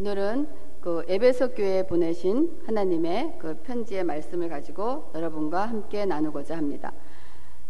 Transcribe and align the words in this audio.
오늘은 0.00 0.48
그 0.80 1.04
에베소 1.08 1.50
교회에 1.50 1.86
보내신 1.86 2.62
하나님의 2.64 3.36
그 3.38 3.58
편지의 3.58 4.02
말씀을 4.02 4.48
가지고 4.48 5.10
여러분과 5.14 5.66
함께 5.66 6.06
나누고자 6.06 6.56
합니다. 6.56 6.94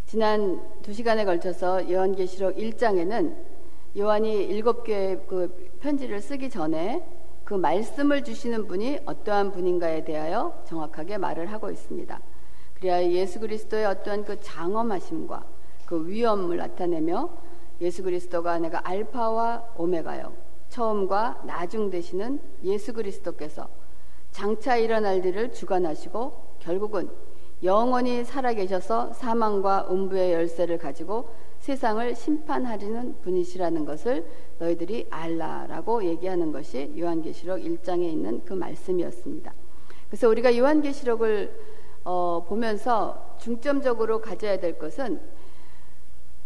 지난 0.07 0.63
두 0.81 0.93
시간에 0.93 1.25
걸쳐서 1.25 1.91
요한계시록 1.91 2.55
1장에는 2.55 3.35
요한이 3.99 4.45
일곱 4.45 4.85
교회 4.85 5.17
그 5.27 5.73
편지를 5.81 6.21
쓰기 6.21 6.49
전에 6.49 7.05
그 7.43 7.55
말씀을 7.55 8.23
주시는 8.23 8.69
분이 8.69 9.01
어떠한 9.07 9.51
분인가에 9.51 10.05
대하여 10.05 10.63
정확하게 10.67 11.19
말을 11.19 11.47
하고 11.47 11.69
있습니다. 11.69 12.21
그래야 12.75 13.03
예수 13.11 13.41
그리스도의 13.41 13.87
어떠한 13.87 14.25
그 14.25 14.41
장엄하심과 14.41 15.45
그 15.85 16.07
위엄을 16.07 16.59
나타내며 16.59 17.29
예수 17.81 18.05
그리스도가 18.05 18.61
내가 18.61 18.89
알파와 18.89 19.71
오메가요. 19.77 20.50
처음과 20.71 21.43
나중 21.45 21.91
되시는 21.91 22.41
예수 22.65 22.93
그리스도께서 22.93 23.69
장차 24.31 24.77
일어날 24.77 25.25
일을 25.25 25.53
주관하시고 25.53 26.57
결국은 26.61 27.11
영원히 27.63 28.25
살아계셔서 28.25 29.13
사망과 29.13 29.89
음부의 29.91 30.33
열쇠를 30.33 30.79
가지고 30.79 31.29
세상을 31.59 32.15
심판하리는 32.15 33.21
분이시라는 33.21 33.85
것을 33.85 34.27
너희들이 34.59 35.09
알라라고 35.11 36.05
얘기하는 36.05 36.53
것이 36.53 36.95
요한계시록 36.99 37.59
1장에 37.59 38.05
있는 38.05 38.43
그 38.47 38.55
말씀이었습니다. 38.55 39.53
그래서 40.09 40.29
우리가 40.29 40.57
요한계시록을 40.57 41.55
어, 42.05 42.45
보면서 42.49 43.37
중점적으로 43.39 44.23
가져야 44.23 44.59
될 44.59 44.79
것은 44.79 45.21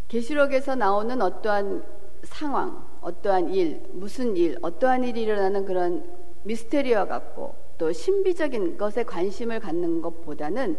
계시록에서 0.09 0.75
나오는 0.75 1.23
어떠한 1.23 1.85
상황, 2.25 2.85
어떠한 3.05 3.53
일, 3.53 3.83
무슨 3.93 4.37
일, 4.37 4.57
어떠한 4.63 5.05
일이 5.05 5.23
일어나는 5.23 5.65
그런 5.65 6.05
미스테리와 6.45 7.07
같고 7.07 7.55
또 7.77 7.93
신비적인 7.93 8.79
것에 8.79 9.05
관심을 9.05 9.61
갖는 9.61 10.01
것보다는 10.01 10.79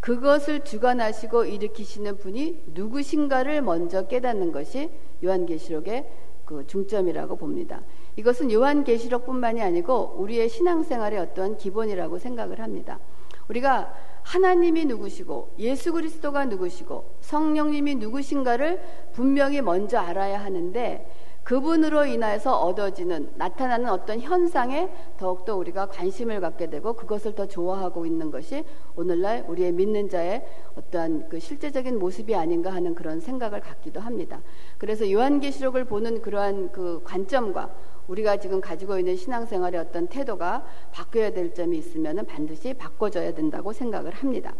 그것을 0.00 0.64
주관하시고 0.64 1.46
일으키시는 1.46 2.18
분이 2.18 2.64
누구신가를 2.74 3.62
먼저 3.62 4.06
깨닫는 4.06 4.52
것이 4.52 4.90
요한계시록의 5.24 6.06
그 6.44 6.66
중점이라고 6.66 7.36
봅니다. 7.36 7.82
이것은 8.16 8.52
요한계시록뿐만이 8.52 9.62
아니고 9.62 10.16
우리의 10.18 10.48
신앙생활의 10.48 11.18
어떠한 11.18 11.56
기본이라고 11.56 12.18
생각을 12.18 12.60
합니다. 12.60 13.00
우리가 13.48 13.92
하나님이 14.22 14.84
누구시고 14.84 15.54
예수 15.58 15.92
그리스도가 15.92 16.44
누구시고 16.46 17.16
성령님이 17.20 17.96
누구신가를 17.96 18.80
분명히 19.12 19.60
먼저 19.60 19.98
알아야 19.98 20.40
하는데 20.42 21.06
그분으로 21.46 22.06
인하여서 22.06 22.58
얻어지는 22.58 23.30
나타나는 23.36 23.88
어떤 23.88 24.18
현상에 24.18 24.88
더욱더 25.16 25.56
우리가 25.56 25.86
관심을 25.86 26.40
갖게 26.40 26.68
되고 26.68 26.94
그것을 26.94 27.36
더 27.36 27.46
좋아하고 27.46 28.04
있는 28.04 28.32
것이 28.32 28.64
오늘날 28.96 29.44
우리의 29.46 29.70
믿는 29.70 30.08
자의 30.08 30.44
어떠한 30.74 31.28
그 31.28 31.38
실제적인 31.38 32.00
모습이 32.00 32.34
아닌가 32.34 32.72
하는 32.72 32.96
그런 32.96 33.20
생각을 33.20 33.60
갖기도 33.60 34.00
합니다. 34.00 34.42
그래서 34.76 35.08
요한계시록을 35.08 35.84
보는 35.84 36.20
그러한 36.20 36.72
그 36.72 37.00
관점과 37.04 37.72
우리가 38.08 38.38
지금 38.38 38.60
가지고 38.60 38.98
있는 38.98 39.14
신앙생활의 39.14 39.78
어떤 39.78 40.08
태도가 40.08 40.66
바뀌어야 40.90 41.30
될 41.30 41.54
점이 41.54 41.78
있으면 41.78 42.26
반드시 42.26 42.74
바꿔줘야 42.74 43.34
된다고 43.34 43.72
생각을 43.72 44.10
합니다. 44.14 44.52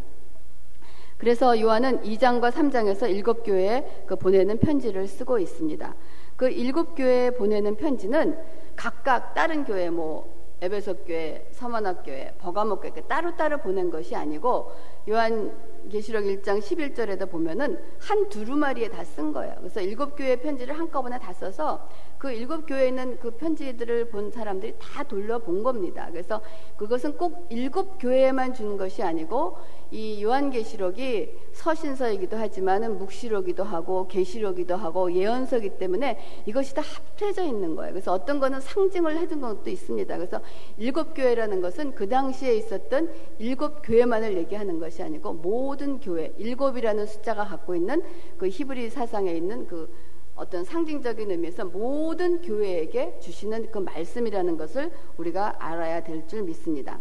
그래서 1.18 1.58
요한은 1.58 2.02
2장과 2.02 2.52
3장에서 2.52 3.10
일곱 3.10 3.42
교회에 3.42 4.04
그 4.06 4.16
보내는 4.16 4.58
편지를 4.58 5.08
쓰고 5.08 5.38
있습니다. 5.38 5.94
그 6.36 6.48
일곱 6.50 6.94
교회에 6.94 7.30
보내는 7.30 7.76
편지는 7.76 8.38
각각 8.76 9.34
다른 9.34 9.64
교회 9.64 9.90
뭐 9.90 10.36
에베소 10.60 11.04
교회, 11.04 11.46
서머나 11.52 12.02
교회, 12.02 12.32
버가모 12.38 12.80
교회 12.80 12.92
따로따로 13.02 13.58
보낸 13.58 13.90
것이 13.90 14.14
아니고 14.14 14.72
요한 15.08 15.52
계시록 15.88 16.24
1장 16.24 16.60
11절에도 16.60 17.30
보면은 17.30 17.78
한 17.98 18.28
두루마리에 18.28 18.88
다 18.88 19.04
쓴 19.16 19.32
거예요. 19.32 19.54
그래서 19.58 19.80
일곱 19.80 20.16
교회 20.16 20.36
편지를 20.36 20.78
한꺼번에 20.78 21.19
다 21.19 21.32
써서 21.32 21.88
그 22.19 22.32
일곱 22.32 22.66
교회에 22.66 22.88
있는 22.88 23.19
그 23.19 23.30
편지들을 23.32 24.08
본 24.08 24.30
사람들이 24.30 24.75
다 24.78 25.02
돌려본 25.02 25.62
겁니다. 25.62 26.08
그래서 26.10 26.41
그것은 26.76 27.16
꼭 27.16 27.46
일곱 27.50 27.98
교회에만 27.98 28.54
주는 28.54 28.76
것이 28.76 29.02
아니고 29.02 29.58
이 29.91 30.22
요한계시록이 30.22 31.30
서신서이기도 31.52 32.36
하지만은 32.36 32.98
묵시록이기도 32.98 33.62
하고 33.64 34.08
계시록이기도 34.08 34.76
하고 34.76 35.12
예언서이기 35.12 35.78
때문에 35.78 36.19
이것이 36.46 36.75
다 36.75 36.82
합해져 36.82 37.44
있는 37.44 37.76
거예요. 37.76 37.92
그래서 37.92 38.12
어떤 38.12 38.41
거는 38.41 38.60
상징을 38.60 39.16
해둔 39.19 39.41
것도 39.41 39.70
있습니다. 39.70 40.16
그래서 40.16 40.41
일곱 40.78 41.14
교회라는 41.14 41.60
것은 41.60 41.94
그 41.94 42.08
당시에 42.08 42.56
있었던 42.56 43.10
일곱 43.38 43.82
교회만을 43.84 44.36
얘기하는 44.38 44.80
것이 44.80 45.02
아니고 45.02 45.34
모든 45.34 45.75
교회 46.00 46.32
일곱이라는 46.38 47.06
숫자가 47.06 47.44
갖고 47.44 47.75
있는 47.75 48.03
그 48.38 48.48
히브리 48.48 48.91
사상에 48.91 49.32
있는 49.32 49.66
그 49.66 49.92
어떤 50.34 50.64
상징적인 50.64 51.31
의미에서 51.31 51.64
모든 51.64 52.42
교회에게 52.42 53.19
주시는 53.20 53.70
그 53.70 53.78
말씀이라는 53.78 54.56
것을 54.56 54.92
우리가 55.16 55.56
알아야 55.59 56.03
될 56.04 56.26
줄 56.26 56.42
믿습니다. 56.42 57.00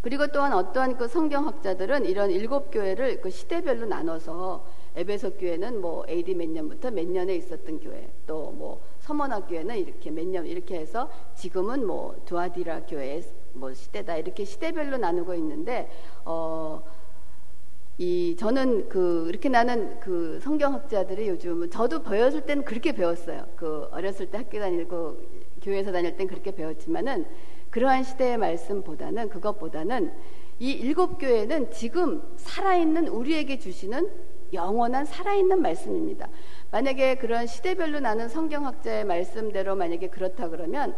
그리고 0.00 0.28
또한 0.28 0.52
어떠한 0.52 0.96
그 0.96 1.08
성경학자들은 1.08 2.06
이런 2.06 2.30
일곱 2.30 2.70
교회를 2.70 3.20
그 3.20 3.30
시대별로 3.30 3.86
나눠서 3.86 4.64
에베소 4.94 5.34
교회는 5.34 5.80
뭐 5.80 6.04
AD 6.08 6.34
몇 6.34 6.48
년부터 6.48 6.90
몇 6.92 7.04
년에 7.06 7.34
있었던 7.34 7.80
교회, 7.80 8.08
또 8.26 8.52
뭐 8.52 8.80
서머나 9.00 9.46
교회는 9.46 9.76
이렇게 9.76 10.10
몇 10.10 10.24
년 10.26 10.46
이렇게 10.46 10.78
해서 10.78 11.10
지금은 11.34 11.84
뭐 11.84 12.14
두아디라 12.26 12.86
교회의 12.86 13.24
뭐 13.54 13.74
시대다 13.74 14.16
이렇게 14.18 14.44
시대별로 14.44 14.98
나누고 14.98 15.34
있는데 15.34 15.90
어. 16.24 16.82
이 18.00 18.36
저는 18.38 18.88
그 18.88 19.26
이렇게 19.28 19.48
나는 19.48 19.98
그 19.98 20.38
성경학자들이 20.40 21.28
요즘 21.28 21.68
저도 21.68 22.04
배웠을 22.04 22.42
때는 22.42 22.64
그렇게 22.64 22.92
배웠어요. 22.92 23.44
그 23.56 23.88
어렸을 23.90 24.30
때 24.30 24.38
학교 24.38 24.60
다니고 24.60 25.18
교회에서 25.60 25.90
다닐 25.90 26.16
땐 26.16 26.28
그렇게 26.28 26.52
배웠지만은 26.52 27.26
그러한 27.70 28.04
시대의 28.04 28.38
말씀보다는 28.38 29.28
그것보다는 29.28 30.12
이 30.60 30.70
일곱 30.70 31.18
교회는 31.18 31.72
지금 31.72 32.22
살아있는 32.36 33.08
우리에게 33.08 33.58
주시는 33.58 34.08
영원한 34.52 35.04
살아있는 35.04 35.60
말씀입니다. 35.60 36.28
만약에 36.70 37.16
그런 37.16 37.48
시대별로 37.48 37.98
나는 37.98 38.28
성경학자의 38.28 39.06
말씀대로 39.06 39.74
만약에 39.74 40.08
그렇다 40.08 40.48
그러면 40.48 40.94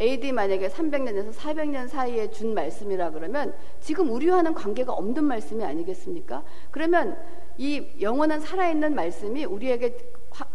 AD 0.00 0.32
만약에 0.32 0.68
300년에서 0.68 1.32
400년 1.32 1.86
사이에 1.88 2.30
준 2.30 2.54
말씀이라 2.54 3.10
그러면 3.10 3.54
지금 3.80 4.10
우리와는 4.10 4.54
관계가 4.54 4.92
없는 4.92 5.24
말씀이 5.24 5.62
아니겠습니까? 5.62 6.42
그러면 6.70 7.18
이 7.58 7.86
영원한 8.00 8.40
살아있는 8.40 8.94
말씀이 8.94 9.44
우리에게 9.44 9.96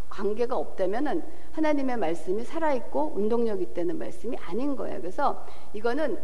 관계가 0.10 0.56
없다면은 0.56 1.24
하나님의 1.52 1.98
말씀이 1.98 2.44
살아있고 2.44 3.14
운동력 3.16 3.62
있다는 3.62 4.00
말씀이 4.00 4.36
아닌 4.38 4.76
거예요. 4.76 5.00
그래서 5.00 5.46
이거는 5.74 6.18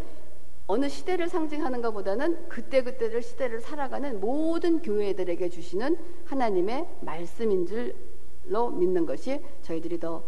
어느 0.66 0.88
시대를 0.90 1.28
상징하는 1.30 1.82
것보다는 1.82 2.48
그때그때를 2.48 3.22
시대를 3.22 3.62
살아가는 3.62 4.20
모든 4.20 4.82
교회들에게 4.82 5.50
주시는 5.50 5.98
하나님의 6.26 6.88
말씀인 7.02 7.68
줄로 7.68 8.70
믿는 8.70 9.06
것이 9.06 9.42
저희들이 9.62 10.00
더 10.00 10.24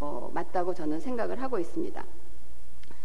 어, 0.00 0.30
맞다고 0.32 0.74
저는 0.74 1.00
생각을 1.00 1.42
하고 1.42 1.58
있습니다. 1.58 2.04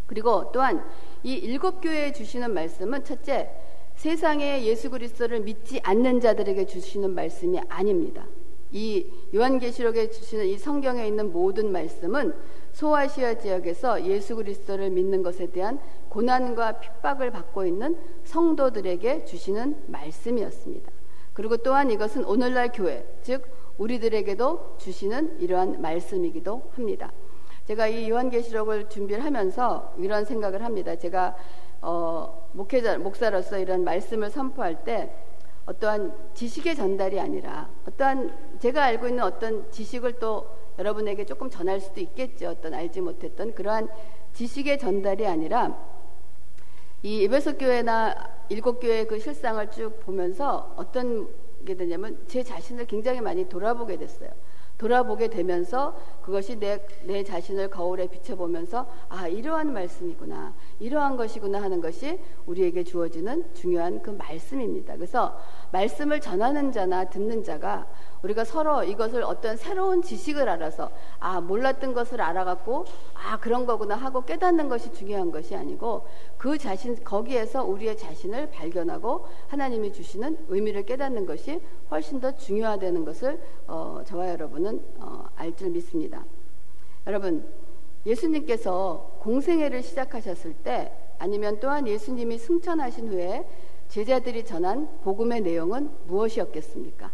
그리고 0.06 0.52
또한 0.52 0.86
이 1.24 1.34
일곱 1.34 1.82
교회에 1.82 2.12
주시는 2.12 2.54
말씀은 2.54 3.04
첫째, 3.04 3.50
세상에 3.96 4.64
예수 4.64 4.90
그리스도를 4.90 5.42
믿지 5.42 5.80
않는 5.84 6.20
자들에게 6.20 6.66
주시는 6.66 7.14
말씀이 7.14 7.60
아닙니다. 7.70 8.26
이 8.72 9.06
요한계시록에 9.34 10.10
주시는 10.10 10.48
이 10.48 10.58
성경에 10.58 11.08
있는 11.08 11.32
모든 11.32 11.72
말씀은 11.72 12.34
소아시아 12.74 13.36
지역에서 13.36 14.04
예수 14.06 14.36
그리스도를 14.36 14.90
믿는 14.90 15.22
것에 15.22 15.48
대한 15.52 15.80
고난과 16.10 16.80
핍박을 16.80 17.30
받고 17.32 17.66
있는 17.66 17.98
성도들에게 18.24 19.26
주시는 19.26 19.84
말씀이었습니다. 19.88 20.92
그리고 21.34 21.58
또한 21.58 21.92
이것은 21.92 22.26
오늘날 22.26 22.72
교회, 22.72 23.06
즉 23.22 23.44
우리들에게도 23.78 24.76
주시는 24.78 25.40
이러한 25.42 25.82
말씀이기도 25.82 26.70
합니다. 26.76 27.12
제가 27.66 27.88
이 27.88 28.10
요한계시록을 28.10 28.90
준비를 28.90 29.24
하면서 29.24 29.94
이런 29.98 30.26
생각을 30.26 30.64
합니다. 30.64 30.96
제가 30.96 31.36
어, 31.82 32.50
목회자 32.54 32.98
목사로서 33.00 33.58
이런 33.60 33.84
말씀을 33.84 34.30
선포할 34.30 34.84
때 34.84 35.14
어떠한 35.66 36.32
지식의 36.34 36.76
전달이 36.76 37.20
아니라 37.20 37.70
어떠한 37.88 38.58
제가 38.60 38.84
알고 38.84 39.08
있는 39.08 39.24
어떤 39.24 39.70
지식을 39.72 40.20
또 40.20 40.48
여러분에게 40.78 41.26
조금 41.26 41.50
전할 41.50 41.80
수도 41.80 42.02
있겠죠. 42.02 42.50
어떤 42.50 42.74
알지 42.74 43.02
못했던 43.02 43.54
그러한 43.54 43.88
지식의 44.34 44.80
전달이 44.80 45.26
아니라 45.26 45.78
이 47.02 47.24
에베소 47.26 47.58
교회나 47.58 48.16
일곱 48.50 48.80
교회의 48.80 49.08
그 49.08 49.20
실상을 49.20 49.72
쭉 49.72 50.00
보면서 50.02 50.74
어떤 50.78 51.28
게 51.28 51.43
되냐면 51.66 52.18
제 52.28 52.44
자신을 52.44 52.86
굉장히 52.86 53.22
많이 53.22 53.48
돌아보게 53.48 53.98
됐어요. 53.98 54.30
돌아보게 54.84 55.30
되면서 55.30 55.96
그것이 56.22 56.60
내, 56.60 56.86
내 57.04 57.24
자신을 57.24 57.70
거울에 57.70 58.08
비춰보면서 58.08 58.86
아, 59.08 59.30
이러한 59.30 59.72
말씀이구나. 59.72 60.54
이러한 60.80 61.16
것이구나 61.16 61.62
하는 61.62 61.80
것이 61.80 62.20
우리에게 62.46 62.84
주어지는 62.84 63.54
중요한 63.54 64.02
그 64.02 64.10
말씀입니다. 64.10 64.96
그래서 64.98 65.40
말씀을 65.72 66.20
전하는 66.20 66.74
자나 66.74 67.06
듣는 67.06 67.44
자가 67.44 67.88
우리가 68.24 68.46
서로 68.46 68.84
이것을 68.84 69.24
어떤 69.24 69.58
새로운 69.58 70.02
지식을 70.02 70.48
알아서 70.48 70.92
아 71.20 71.42
몰랐던 71.42 71.94
것을 71.94 72.22
알아갖고 72.22 72.86
아 73.14 73.38
그런 73.40 73.66
거구나 73.66 73.96
하고 73.96 74.24
깨닫는 74.24 74.70
것이 74.70 74.94
중요한 74.94 75.30
것이 75.30 75.56
아니고 75.56 76.08
그 76.38 76.58
자신 76.58 77.04
거기에서 77.04 77.66
우리의 77.66 77.98
자신을 77.98 78.50
발견하고 78.52 79.26
하나님이 79.48 79.92
주시는 79.92 80.46
의미를 80.48 80.86
깨닫는 80.86 81.26
것이 81.26 81.62
훨씬 81.92 82.22
더 82.22 82.36
중요하다는 82.36 83.04
것을 83.04 83.42
어, 83.68 84.02
저와 84.06 84.30
여러분은 84.30 84.73
어, 85.00 85.26
알줄 85.36 85.70
믿습니다. 85.72 86.26
여러분 87.08 87.46
예수님께서 88.06 89.18
공생애를 89.20 89.82
시작하셨을 89.84 90.54
때 90.56 90.92
아니면 91.20 91.60
또한 91.60 91.88
예수님이 91.88 92.38
승천하신 92.38 93.10
후에 93.10 93.48
제자들이 93.88 94.46
전한 94.46 94.90
복음의 95.04 95.42
내용은 95.42 95.90
무엇이었겠습니까? 96.08 97.12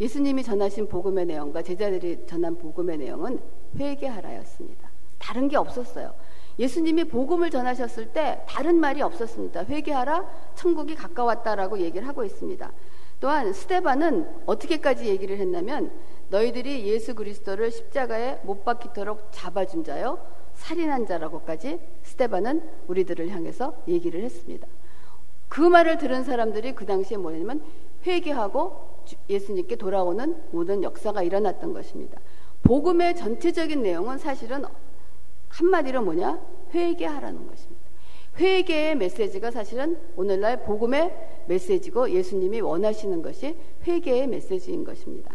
예수님이 0.00 0.42
전하신 0.42 0.88
복음의 0.88 1.26
내용과 1.26 1.62
제자들이 1.62 2.26
전한 2.26 2.56
복음의 2.58 2.98
내용은 2.98 3.40
회개하라였습니다. 3.78 4.90
다른 5.18 5.48
게 5.48 5.56
없었어요. 5.56 6.14
예수님이 6.58 7.04
복음을 7.04 7.50
전하셨을 7.50 8.12
때 8.12 8.44
다른 8.46 8.76
말이 8.76 9.02
없었습니다. 9.02 9.64
회개하라, 9.64 10.52
천국이 10.54 10.94
가까웠다라고 10.94 11.80
얘기를 11.80 12.06
하고 12.06 12.24
있습니다. 12.24 12.72
또한 13.20 13.52
스테반은 13.52 14.28
어떻게까지 14.46 15.06
얘기를 15.06 15.38
했냐면 15.38 15.92
너희들이 16.28 16.86
예수 16.86 17.14
그리스도를 17.14 17.70
십자가에 17.70 18.40
못 18.42 18.64
박히도록 18.64 19.28
잡아준 19.30 19.84
자요, 19.84 20.18
살인한 20.54 21.06
자라고까지 21.06 21.80
스테반은 22.02 22.62
우리들을 22.88 23.28
향해서 23.28 23.82
얘기를 23.88 24.22
했습니다. 24.22 24.66
그 25.48 25.60
말을 25.60 25.98
들은 25.98 26.24
사람들이 26.24 26.74
그 26.74 26.86
당시에 26.86 27.16
뭐냐면 27.16 27.62
회개하고 28.06 29.04
예수님께 29.28 29.76
돌아오는 29.76 30.42
모든 30.50 30.82
역사가 30.82 31.22
일어났던 31.22 31.72
것입니다. 31.72 32.20
복음의 32.62 33.16
전체적인 33.16 33.82
내용은 33.82 34.18
사실은 34.18 34.64
한마디로 35.48 36.02
뭐냐? 36.02 36.40
회개하라는 36.72 37.46
것입니다. 37.46 37.83
회개의 38.38 38.96
메시지가 38.96 39.50
사실은 39.50 39.98
오늘날 40.16 40.64
복음의 40.64 41.44
메시지고 41.46 42.10
예수님이 42.10 42.60
원하시는 42.60 43.22
것이 43.22 43.56
회개의 43.86 44.26
메시지인 44.26 44.84
것입니다. 44.84 45.34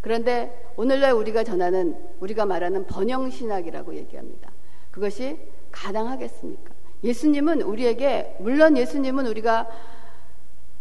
그런데 0.00 0.72
오늘날 0.76 1.12
우리가 1.12 1.44
전하는 1.44 1.96
우리가 2.20 2.46
말하는 2.46 2.86
번영 2.86 3.30
신학이라고 3.30 3.94
얘기합니다. 3.96 4.52
그것이 4.90 5.38
가당하겠습니까? 5.70 6.74
예수님은 7.04 7.62
우리에게 7.62 8.36
물론 8.40 8.76
예수님은 8.76 9.26
우리가 9.26 9.68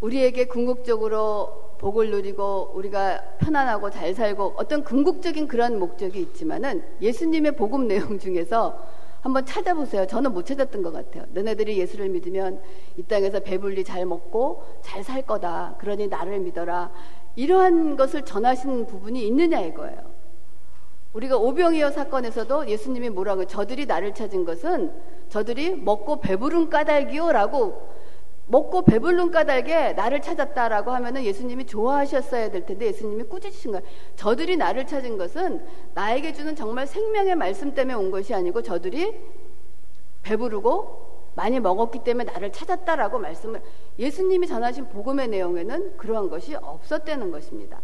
우리에게 0.01 0.45
궁극적으로 0.45 1.75
복을 1.79 2.11
누리고 2.11 2.71
우리가 2.75 3.21
편안하고 3.39 3.89
잘 3.89 4.13
살고 4.13 4.53
어떤 4.57 4.83
궁극적인 4.83 5.47
그런 5.47 5.77
목적이 5.79 6.21
있지만은 6.21 6.83
예수님의 7.01 7.55
복음 7.55 7.87
내용 7.87 8.17
중에서 8.17 8.79
한번 9.25 9.43
찾아보세요. 9.43 10.05
저는 10.05 10.33
못 10.33 10.45
찾았던 10.45 10.83
것 10.83 10.93
같아요. 10.93 11.25
너네들이 11.33 11.79
예수를 11.79 12.09
믿으면 12.09 12.61
이 12.95 13.01
땅에서 13.01 13.39
배불리 13.39 13.83
잘 13.83 14.05
먹고 14.05 14.63
잘 14.83 15.03
살 15.03 15.23
거다. 15.23 15.77
그러니 15.79 16.09
나를 16.09 16.39
믿어라. 16.41 16.91
이러한 17.35 17.95
것을 17.95 18.21
전하신 18.23 18.85
부분이 18.85 19.25
있느냐 19.25 19.61
이거예요. 19.61 19.97
우리가 21.13 21.37
오병이어 21.37 21.89
사건에서도 21.89 22.67
예수님이 22.67 23.09
뭐라고 23.09 23.45
저들이 23.45 23.87
나를 23.87 24.13
찾은 24.13 24.45
것은 24.45 24.93
저들이 25.29 25.75
먹고 25.75 26.19
배부른 26.19 26.69
까닭이요라고 26.69 27.94
먹고 28.47 28.83
배불른 28.83 29.31
까닭에 29.31 29.93
나를 29.93 30.21
찾았다라고 30.21 30.91
하면은 30.91 31.23
예수님이 31.23 31.65
좋아하셨어야 31.65 32.51
될 32.51 32.65
텐데 32.65 32.87
예수님이 32.87 33.23
꾸짖으신 33.23 33.71
거예요. 33.71 33.85
저들이 34.15 34.57
나를 34.57 34.85
찾은 34.85 35.17
것은 35.17 35.65
나에게 35.93 36.33
주는 36.33 36.55
정말 36.55 36.85
생명의 36.85 37.35
말씀 37.35 37.73
때문에 37.73 37.95
온 37.95 38.11
것이 38.11 38.33
아니고 38.33 38.61
저들이 38.61 39.13
배부르고 40.21 41.05
많이 41.35 41.59
먹었기 41.59 42.03
때문에 42.03 42.31
나를 42.31 42.51
찾았다라고 42.51 43.19
말씀을 43.19 43.61
예수님이 43.99 44.47
전하신 44.47 44.89
복음의 44.89 45.27
내용에는 45.29 45.97
그러한 45.97 46.29
것이 46.29 46.55
없었다는 46.55 47.31
것입니다. 47.31 47.81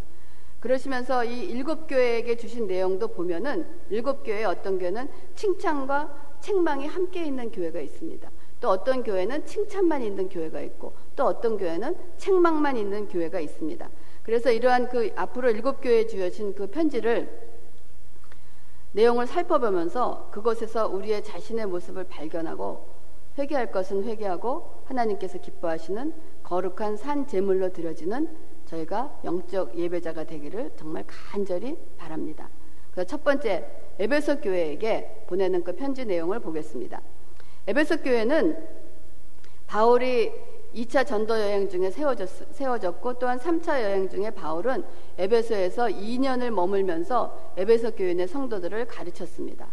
그러시면서 0.60 1.24
이 1.24 1.42
일곱 1.42 1.88
교회에게 1.88 2.36
주신 2.36 2.68
내용도 2.68 3.08
보면은 3.08 3.66
일곱 3.90 4.22
교회 4.22 4.44
어떤 4.44 4.78
교회는 4.78 5.08
칭찬과 5.34 6.38
책망이 6.40 6.86
함께 6.86 7.24
있는 7.24 7.50
교회가 7.50 7.80
있습니다. 7.80 8.30
또 8.62 8.70
어떤 8.70 9.02
교회는 9.02 9.44
칭찬만 9.44 10.02
있는 10.02 10.28
교회가 10.28 10.60
있고 10.60 10.92
또 11.16 11.26
어떤 11.26 11.58
교회는 11.58 11.96
책망만 12.16 12.76
있는 12.76 13.08
교회가 13.08 13.40
있습니다. 13.40 13.90
그래서 14.22 14.52
이러한 14.52 14.88
그 14.88 15.12
앞으로 15.16 15.50
일곱 15.50 15.80
교회에 15.80 16.06
주어진 16.06 16.54
그 16.54 16.68
편지를 16.68 17.28
내용을 18.92 19.26
살펴보면서 19.26 20.28
그것에서 20.30 20.86
우리의 20.86 21.24
자신의 21.24 21.66
모습을 21.66 22.04
발견하고 22.04 22.86
회개할 23.36 23.72
것은 23.72 24.04
회개하고 24.04 24.82
하나님께서 24.84 25.38
기뻐하시는 25.38 26.14
거룩한 26.44 26.96
산 26.96 27.26
제물로 27.26 27.72
드려지는 27.72 28.28
저희가 28.66 29.18
영적 29.24 29.76
예배자가 29.76 30.24
되기를 30.24 30.70
정말 30.76 31.02
간절히 31.08 31.76
바랍니다. 31.96 32.48
그래서 32.92 33.08
첫 33.08 33.24
번째 33.24 33.66
에베소 33.98 34.40
교회에게 34.40 35.24
보내는 35.26 35.64
그 35.64 35.74
편지 35.74 36.04
내용을 36.04 36.38
보겠습니다. 36.38 37.02
에베소 37.66 37.98
교회는 37.98 38.56
바울이 39.66 40.32
2차 40.74 41.06
전도 41.06 41.38
여행 41.38 41.68
중에 41.68 41.90
세워졌, 41.90 42.28
세워졌고 42.52 43.18
또한 43.18 43.38
3차 43.38 43.82
여행 43.82 44.08
중에 44.08 44.30
바울은 44.30 44.84
에베소에서 45.18 45.86
2년을 45.86 46.50
머물면서 46.50 47.52
에베소 47.56 47.92
교회 47.92 48.12
의 48.12 48.26
성도들을 48.26 48.86
가르쳤습니다. 48.86 49.68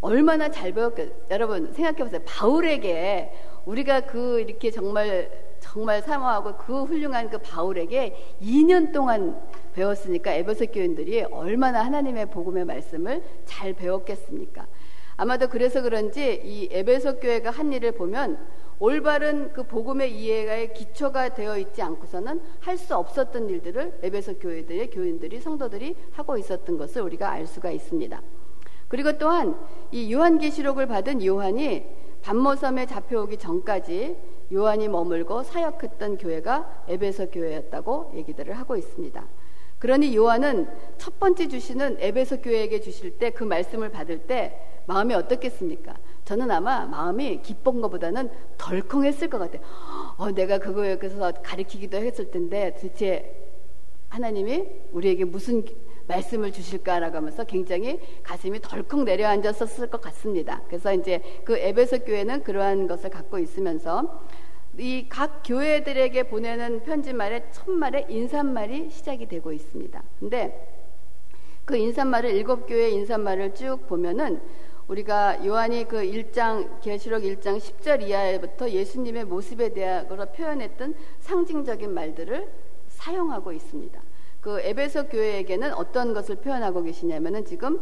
얼마나 0.00 0.48
잘 0.48 0.72
배웠겠, 0.72 1.30
여러분 1.30 1.72
생각해 1.72 1.98
보세요. 1.98 2.20
바울에게 2.24 3.32
우리가 3.66 4.00
그 4.00 4.40
이렇게 4.40 4.70
정말 4.70 5.30
정말 5.60 6.02
사모하고 6.02 6.56
그 6.56 6.82
훌륭한 6.84 7.30
그 7.30 7.38
바울에게 7.38 8.36
2년 8.42 8.92
동안 8.92 9.40
배웠으니까 9.74 10.32
에베소 10.32 10.66
교인들이 10.66 11.22
얼마나 11.24 11.84
하나님의 11.84 12.26
복음의 12.26 12.64
말씀을 12.64 13.22
잘 13.44 13.72
배웠겠습니까? 13.72 14.66
아마도 15.22 15.48
그래서 15.48 15.82
그런지 15.82 16.42
이 16.44 16.68
에베소 16.72 17.20
교회가 17.20 17.50
한 17.50 17.72
일을 17.72 17.92
보면 17.92 18.44
올바른 18.80 19.52
그 19.52 19.62
복음의 19.62 20.12
이해가의 20.12 20.74
기초가 20.74 21.34
되어 21.34 21.56
있지 21.58 21.80
않고서는 21.80 22.40
할 22.58 22.76
수 22.76 22.96
없었던 22.96 23.48
일들을 23.48 24.00
에베소 24.02 24.40
교회들의 24.40 24.90
교인들이 24.90 25.40
성도들이 25.40 25.94
하고 26.10 26.36
있었던 26.36 26.76
것을 26.76 27.02
우리가 27.02 27.30
알 27.30 27.46
수가 27.46 27.70
있습니다. 27.70 28.20
그리고 28.88 29.16
또한 29.16 29.56
이 29.92 30.12
요한계시록을 30.12 30.86
받은 30.88 31.24
요한이 31.24 31.84
반모섬에 32.22 32.86
잡혀오기 32.86 33.36
전까지 33.36 34.16
요한이 34.52 34.88
머물고 34.88 35.44
사역했던 35.44 36.18
교회가 36.18 36.86
에베소 36.88 37.30
교회였다고 37.30 38.10
얘기들을 38.16 38.58
하고 38.58 38.76
있습니다. 38.76 39.24
그러니 39.82 40.14
요한은 40.14 40.68
첫 40.96 41.18
번째 41.18 41.48
주시는 41.48 41.96
에베소 41.98 42.40
교회에게 42.40 42.80
주실 42.80 43.18
때 43.18 43.30
그 43.30 43.42
말씀을 43.42 43.90
받을 43.90 44.18
때 44.18 44.56
마음이 44.86 45.12
어떻겠습니까? 45.12 45.96
저는 46.24 46.52
아마 46.52 46.86
마음이 46.86 47.42
기쁜 47.42 47.80
것보다는 47.80 48.30
덜컹했을 48.58 49.28
것 49.28 49.38
같아요. 49.40 49.60
어, 50.18 50.30
내가 50.30 50.58
그거에 50.58 50.98
그래서 50.98 51.32
가리키기도 51.32 51.96
했을 51.96 52.30
텐데 52.30 52.72
도대체 52.74 53.34
하나님이 54.10 54.68
우리에게 54.92 55.24
무슨 55.24 55.64
말씀을 56.06 56.52
주실까라고 56.52 57.16
하면서 57.16 57.42
굉장히 57.42 57.98
가슴이 58.22 58.60
덜컹 58.60 59.04
내려앉았었을 59.04 59.90
것 59.90 60.00
같습니다. 60.00 60.62
그래서 60.68 60.94
이제 60.94 61.20
그 61.42 61.58
에베소 61.58 62.04
교회는 62.04 62.44
그러한 62.44 62.86
것을 62.86 63.10
갖고 63.10 63.40
있으면서 63.40 64.22
이 64.78 65.06
각 65.08 65.42
교회들에게 65.44 66.24
보내는 66.24 66.82
편지말의 66.84 67.52
첫말에 67.52 68.06
인사말이 68.08 68.90
시작이 68.90 69.26
되고 69.26 69.52
있습니다. 69.52 70.02
근데 70.18 70.68
그 71.64 71.76
인사말을 71.76 72.30
일곱 72.30 72.66
교회 72.66 72.88
인사말을 72.90 73.54
쭉 73.54 73.86
보면은 73.86 74.40
우리가 74.88 75.44
요한이 75.46 75.86
그 75.88 75.98
1장 75.98 76.80
계시록 76.80 77.22
1장 77.22 77.58
10절 77.58 78.02
이하부터 78.02 78.70
예수님의 78.70 79.24
모습에 79.26 79.68
대하여 79.72 80.06
표현했던 80.06 80.94
상징적인 81.20 81.92
말들을 81.92 82.48
사용하고 82.88 83.52
있습니다. 83.52 84.00
그 84.40 84.60
에베소 84.60 85.06
교회에게는 85.08 85.72
어떤 85.74 86.12
것을 86.12 86.36
표현하고 86.36 86.82
계시냐면은 86.82 87.44
지금 87.44 87.80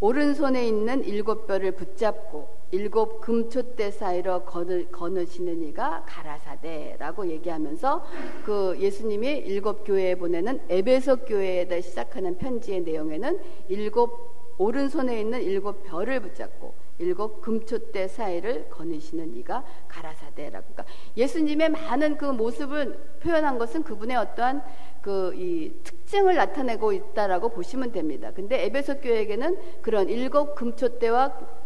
오른손에 0.00 0.66
있는 0.66 1.04
일곱 1.04 1.46
뼈를 1.46 1.72
붙잡고 1.72 2.61
일곱 2.72 3.20
금초대 3.20 3.90
사이로 3.90 4.44
거느, 4.44 4.86
거느시는 4.90 5.62
이가 5.62 6.04
가라사대라고 6.06 7.28
얘기하면서 7.28 8.04
그 8.44 8.76
예수님이 8.80 9.28
일곱 9.46 9.84
교회에 9.84 10.14
보내는 10.14 10.62
에베소 10.70 11.18
교회에다 11.18 11.80
시작하는 11.82 12.38
편지의 12.38 12.80
내용에는 12.80 13.38
일곱 13.68 14.54
오른손에 14.56 15.20
있는 15.20 15.42
일곱 15.42 15.82
별을 15.84 16.20
붙잡고 16.20 16.74
일곱 16.98 17.42
금초대 17.42 18.08
사이를 18.08 18.68
거느시는 18.70 19.36
이가 19.36 19.64
가라사대라고. 19.88 20.66
그러니까 20.72 20.84
예수님의 21.16 21.70
많은 21.70 22.16
그 22.16 22.24
모습을 22.24 22.98
표현한 23.20 23.58
것은 23.58 23.82
그분의 23.82 24.16
어떠한 24.16 24.62
그 25.02 25.32
이 25.34 25.72
특징을 25.82 26.36
나타내고 26.36 26.92
있다라고 26.92 27.48
보시면 27.48 27.90
됩니다. 27.90 28.30
근데 28.34 28.64
에베소 28.66 29.00
교회에게는 29.00 29.58
그런 29.82 30.08
일곱 30.08 30.54
금초대와 30.54 31.61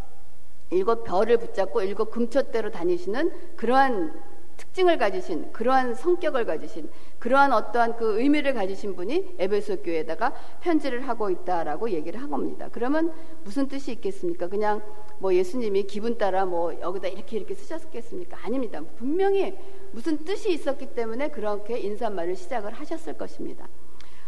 일곱 0.71 1.05
별을 1.05 1.39
붙잡고 1.39 1.83
일곱 1.83 2.11
금초대로 2.11 2.71
다니시는 2.71 3.33
그러한 3.57 4.13
특징을 4.57 4.99
가지신 4.99 5.53
그러한 5.53 5.95
성격을 5.95 6.47
가지신 6.47 6.89
그러한 7.19 7.53
어떠한 7.53 7.97
그 7.97 8.21
의미를 8.21 8.55
가지신 8.55 8.97
분이 8.97 9.37
에베소 9.39 9.83
교회에다가 9.83 10.33
편지를 10.61 11.07
하고 11.09 11.31
있다라고 11.31 11.91
얘기를 11.91 12.21
한 12.21 12.31
겁니다. 12.31 12.69
그러면 12.73 13.13
무슨 13.45 13.69
뜻이 13.69 13.93
있겠습니까? 13.93 14.49
그냥 14.49 14.83
뭐 15.19 15.35
예수님이 15.35 15.85
기분 15.85 16.19
따라 16.19 16.45
뭐 16.45 16.79
여기다 16.81 17.09
이렇게 17.09 17.37
이렇게 17.37 17.55
쓰셨겠습니까? 17.55 18.39
아닙니다. 18.45 18.81
분명히 18.97 19.57
무슨 19.93 20.25
뜻이 20.25 20.53
있었기 20.53 20.95
때문에 20.95 21.29
그렇게 21.29 21.79
인사말을 21.79 22.37
시작을 22.37 22.73
하셨을 22.73 23.15
것입니다. 23.15 23.69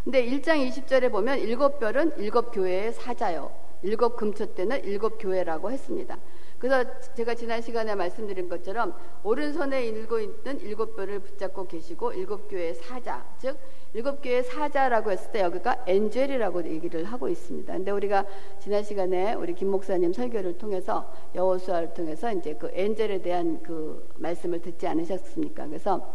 근데 0.04 0.24
1장 0.24 0.66
20절에 0.66 1.10
보면 1.10 1.38
일곱 1.38 1.78
별은 1.78 2.12
일곱 2.18 2.52
교회의 2.52 2.92
사자요. 2.94 3.67
일곱 3.82 4.16
금초 4.16 4.54
때는 4.54 4.84
일곱 4.84 5.18
교회라고 5.18 5.70
했습니다. 5.70 6.18
그래서 6.58 6.84
제가 7.14 7.34
지난 7.34 7.62
시간에 7.62 7.94
말씀드린 7.94 8.48
것처럼 8.48 8.94
오른손에 9.22 9.86
일고 9.86 10.18
있는 10.18 10.60
일곱 10.60 10.96
뼈를 10.96 11.20
붙잡고 11.20 11.68
계시고 11.68 12.12
일곱 12.12 12.48
교회의 12.48 12.74
사자, 12.74 13.24
즉 13.38 13.56
일곱 13.94 14.20
교회의 14.20 14.42
사자라고 14.42 15.12
했을 15.12 15.30
때 15.30 15.40
여기가 15.40 15.84
엔젤이라고 15.86 16.64
얘기를 16.68 17.04
하고 17.04 17.28
있습니다. 17.28 17.72
근데 17.72 17.90
우리가 17.92 18.26
지난 18.58 18.82
시간에 18.82 19.34
우리 19.34 19.54
김 19.54 19.70
목사님 19.70 20.12
설교를 20.12 20.58
통해서 20.58 21.12
여호수아를 21.34 21.94
통해서 21.94 22.32
이제 22.32 22.54
그 22.54 22.70
엔젤에 22.72 23.22
대한 23.22 23.62
그 23.62 24.08
말씀을 24.16 24.60
듣지 24.60 24.86
않으셨습니까? 24.88 25.66
그래서 25.68 26.12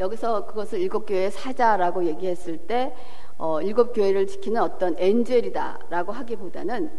여기서 0.00 0.46
그것을 0.46 0.80
일곱 0.80 1.06
교회의 1.06 1.30
사자라고 1.30 2.04
얘기했을 2.06 2.58
때 2.58 2.92
어, 3.42 3.60
일곱 3.60 3.92
교회를 3.92 4.28
지키는 4.28 4.62
어떤 4.62 4.94
엔젤이다라고 4.96 6.12
하기보다는 6.12 6.92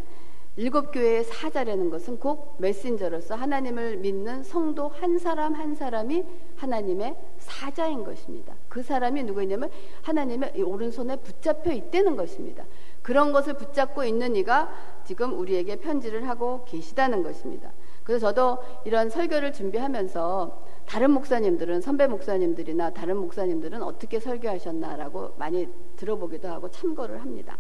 일곱 0.58 0.92
교회의 0.92 1.24
사자라는 1.24 1.90
것은 1.90 2.20
곧 2.20 2.56
메신저로서 2.58 3.36
하나님을 3.36 3.96
믿는 3.96 4.44
성도 4.44 4.90
한 4.90 5.18
사람 5.18 5.54
한 5.54 5.74
사람이 5.74 6.26
하나님의 6.58 7.16
사자인 7.38 8.04
것입니다. 8.04 8.56
그 8.68 8.84
사람이 8.84 9.24
누구냐면 9.24 9.70
하나님의 10.02 10.62
오른손에 10.64 11.16
붙잡혀 11.16 11.72
있다는 11.72 12.18
것입니다. 12.18 12.66
그런 13.02 13.32
것을 13.32 13.54
붙잡고 13.54 14.04
있는 14.04 14.36
이가 14.36 14.70
지금 15.06 15.40
우리에게 15.40 15.78
편지를 15.78 16.28
하고 16.28 16.66
계시다는 16.66 17.24
것입니다. 17.24 17.72
그래서 18.04 18.28
저도 18.28 18.64
이런 18.86 19.10
설교를 19.10 19.54
준비하면서 19.54 20.64
다른 20.86 21.12
목사님들은 21.12 21.82
선배 21.82 22.08
목사님들이나 22.08 22.92
다른 22.92 23.18
목사님들은 23.18 23.82
어떻게 23.82 24.20
설교하셨나라고 24.20 25.34
많이 25.38 25.68
들어보기도 25.96 26.48
하고 26.50 26.70
참고를 26.70 27.22
합니다. 27.22 27.58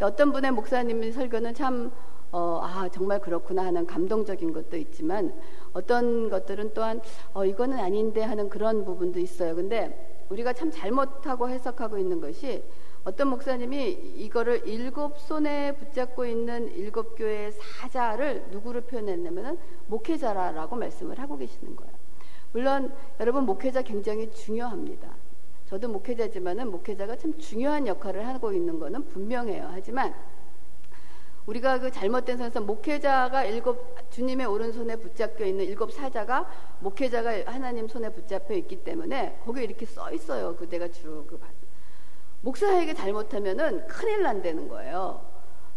어떤 0.00 0.32
분의 0.32 0.52
목사님의 0.52 1.12
설교는 1.12 1.54
참 1.54 1.92
어, 2.32 2.60
아, 2.62 2.88
정말 2.88 3.20
그렇구나 3.20 3.64
하는 3.64 3.86
감동적인 3.86 4.52
것도 4.52 4.76
있지만 4.76 5.32
어떤 5.72 6.28
것들은 6.28 6.72
또한 6.74 7.00
어, 7.32 7.44
이거는 7.44 7.78
아닌데 7.78 8.22
하는 8.22 8.48
그런 8.48 8.84
부분도 8.84 9.20
있어요. 9.20 9.54
근데 9.54 10.24
우리가 10.28 10.52
참 10.52 10.70
잘못하고 10.70 11.48
해석하고 11.48 11.98
있는 11.98 12.20
것이 12.20 12.62
어떤 13.06 13.28
목사님이 13.28 13.92
이거를 14.16 14.66
일곱 14.66 15.20
손에 15.20 15.76
붙잡고 15.76 16.26
있는 16.26 16.66
일곱 16.74 17.14
교회의 17.14 17.52
사자를 17.52 18.48
누구로 18.50 18.80
표현했냐면은 18.80 19.56
목회자라고 19.86 20.74
말씀을 20.74 21.20
하고 21.20 21.38
계시는 21.38 21.76
거예요. 21.76 21.92
물론 22.50 22.92
여러분 23.20 23.44
목회자 23.46 23.82
굉장히 23.82 24.28
중요합니다. 24.32 25.14
저도 25.66 25.88
목회자지만은 25.88 26.68
목회자가 26.68 27.14
참 27.14 27.38
중요한 27.38 27.86
역할을 27.86 28.26
하고 28.26 28.52
있는 28.52 28.80
거는 28.80 29.06
분명해요. 29.06 29.68
하지만 29.70 30.12
우리가 31.46 31.78
그 31.78 31.92
잘못된 31.92 32.38
선에서 32.38 32.60
목회자가 32.60 33.44
일곱 33.44 33.94
주님의 34.10 34.46
오른손에 34.46 34.96
붙잡혀 34.96 35.44
있는 35.44 35.64
일곱 35.64 35.92
사자가 35.92 36.50
목회자가 36.80 37.52
하나님 37.52 37.86
손에 37.86 38.08
붙잡혀 38.08 38.54
있기 38.54 38.82
때문에 38.82 39.38
거기에 39.44 39.62
이렇게 39.62 39.86
써 39.86 40.10
있어요. 40.10 40.56
그 40.56 40.68
내가 40.68 40.88
쭉그 40.88 41.38
목사에게 42.46 42.94
잘못하면은 42.94 43.88
큰일 43.88 44.22
난다는 44.22 44.68
거예요. 44.68 45.20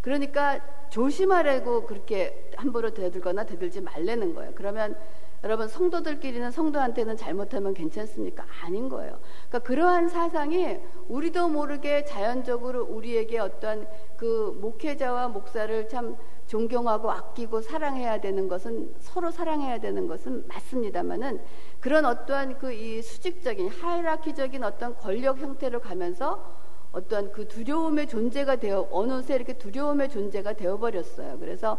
그러니까 0.01 0.59
조심하라고 0.89 1.85
그렇게 1.85 2.51
함부로 2.55 2.91
대들거나 2.91 3.43
대들지 3.45 3.81
말라는 3.81 4.35
거예요. 4.35 4.51
그러면 4.55 4.95
여러분 5.43 5.67
성도들끼리는 5.67 6.51
성도한테는 6.51 7.17
잘못하면 7.17 7.73
괜찮습니까? 7.73 8.45
아닌 8.61 8.87
거예요. 8.89 9.19
그러니까 9.47 9.59
그러한 9.59 10.09
사상이 10.09 10.77
우리도 11.07 11.47
모르게 11.47 12.05
자연적으로 12.05 12.83
우리에게 12.83 13.39
어떠한 13.39 13.87
그 14.17 14.57
목회자와 14.61 15.29
목사를 15.29 15.87
참 15.87 16.17
존경하고 16.45 17.11
아끼고 17.11 17.61
사랑해야 17.61 18.19
되는 18.19 18.47
것은 18.47 18.93
서로 18.99 19.31
사랑해야 19.31 19.79
되는 19.79 20.07
것은 20.07 20.45
맞습니다만은 20.47 21.41
그런 21.79 22.05
어떠한 22.05 22.57
그 22.59 22.73
이 22.73 23.01
수직적인 23.01 23.69
하이라키적인 23.69 24.63
어떤 24.63 24.95
권력 24.97 25.39
형태로 25.39 25.79
가면서 25.79 26.58
어떠한 26.91 27.31
그 27.31 27.47
두려움의 27.47 28.07
존재가 28.07 28.57
되어 28.57 28.87
어느새 28.91 29.35
이렇게 29.35 29.53
두려움의 29.53 30.09
존재가 30.09 30.53
되어 30.53 30.77
버렸어요. 30.77 31.37
그래서 31.39 31.77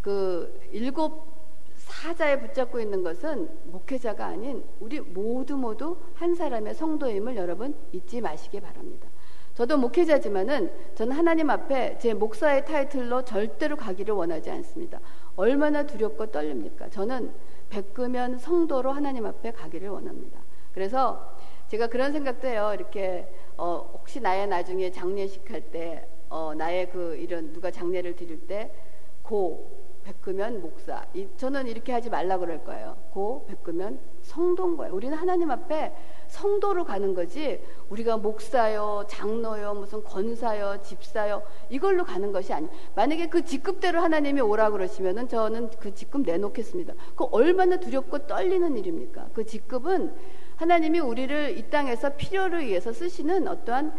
그 0.00 0.60
일곱 0.72 1.30
사자에 1.76 2.40
붙잡고 2.40 2.80
있는 2.80 3.02
것은 3.02 3.48
목회자가 3.64 4.26
아닌 4.26 4.64
우리 4.78 5.00
모두 5.00 5.56
모두 5.56 5.96
한 6.14 6.34
사람의 6.34 6.74
성도임을 6.74 7.36
여러분 7.36 7.74
잊지 7.92 8.20
마시기 8.20 8.60
바랍니다. 8.60 9.08
저도 9.54 9.76
목회자지만은 9.76 10.72
저는 10.94 11.14
하나님 11.14 11.50
앞에 11.50 11.98
제 11.98 12.14
목사의 12.14 12.64
타이틀로 12.64 13.24
절대로 13.24 13.76
가기를 13.76 14.14
원하지 14.14 14.50
않습니다. 14.50 15.00
얼마나 15.36 15.84
두렵고 15.84 16.26
떨립니까? 16.26 16.88
저는 16.90 17.32
베끄면 17.68 18.38
성도로 18.38 18.92
하나님 18.92 19.26
앞에 19.26 19.52
가기를 19.52 19.88
원합니다. 19.88 20.40
그래서 20.72 21.34
제가 21.68 21.88
그런 21.88 22.12
생각도 22.12 22.48
해요. 22.48 22.72
이렇게 22.74 23.28
어, 23.60 23.90
혹시 23.92 24.20
나의 24.20 24.46
나중에 24.46 24.90
장례식 24.90 25.50
할 25.50 25.60
때 25.70 26.06
어, 26.30 26.54
나의 26.54 26.88
그 26.90 27.14
이런 27.16 27.52
누가 27.52 27.70
장례를 27.70 28.16
드릴 28.16 28.46
때고 28.46 29.78
베끄면 30.02 30.62
목사. 30.62 31.04
이, 31.12 31.28
저는 31.36 31.66
이렇게 31.66 31.92
하지 31.92 32.08
말라 32.08 32.38
그럴 32.38 32.64
거예요. 32.64 32.96
고 33.12 33.44
베끄면 33.48 34.00
성도인 34.22 34.78
거예요. 34.78 34.94
우리는 34.94 35.14
하나님 35.14 35.50
앞에 35.50 35.92
성도로 36.28 36.84
가는 36.84 37.14
거지 37.14 37.60
우리가 37.90 38.16
목사요, 38.16 39.04
장로요, 39.08 39.74
무슨 39.74 40.02
권사요, 40.04 40.80
집사요 40.82 41.42
이걸로 41.68 42.04
가는 42.04 42.32
것이 42.32 42.52
아니에요. 42.54 42.72
만약에 42.94 43.28
그 43.28 43.44
직급대로 43.44 44.00
하나님이 44.00 44.40
오라 44.40 44.70
그러시면은 44.70 45.28
저는 45.28 45.68
그 45.78 45.94
직급 45.94 46.22
내놓겠습니다. 46.22 46.94
그 47.14 47.24
얼마나 47.24 47.76
두렵고 47.76 48.26
떨리는 48.26 48.78
일입니까? 48.78 49.28
그 49.34 49.44
직급은 49.44 50.14
하나님이 50.60 51.00
우리를 51.00 51.56
이 51.56 51.70
땅에서 51.70 52.16
필요를 52.16 52.66
위해서 52.66 52.92
쓰시는 52.92 53.48
어떠한 53.48 53.94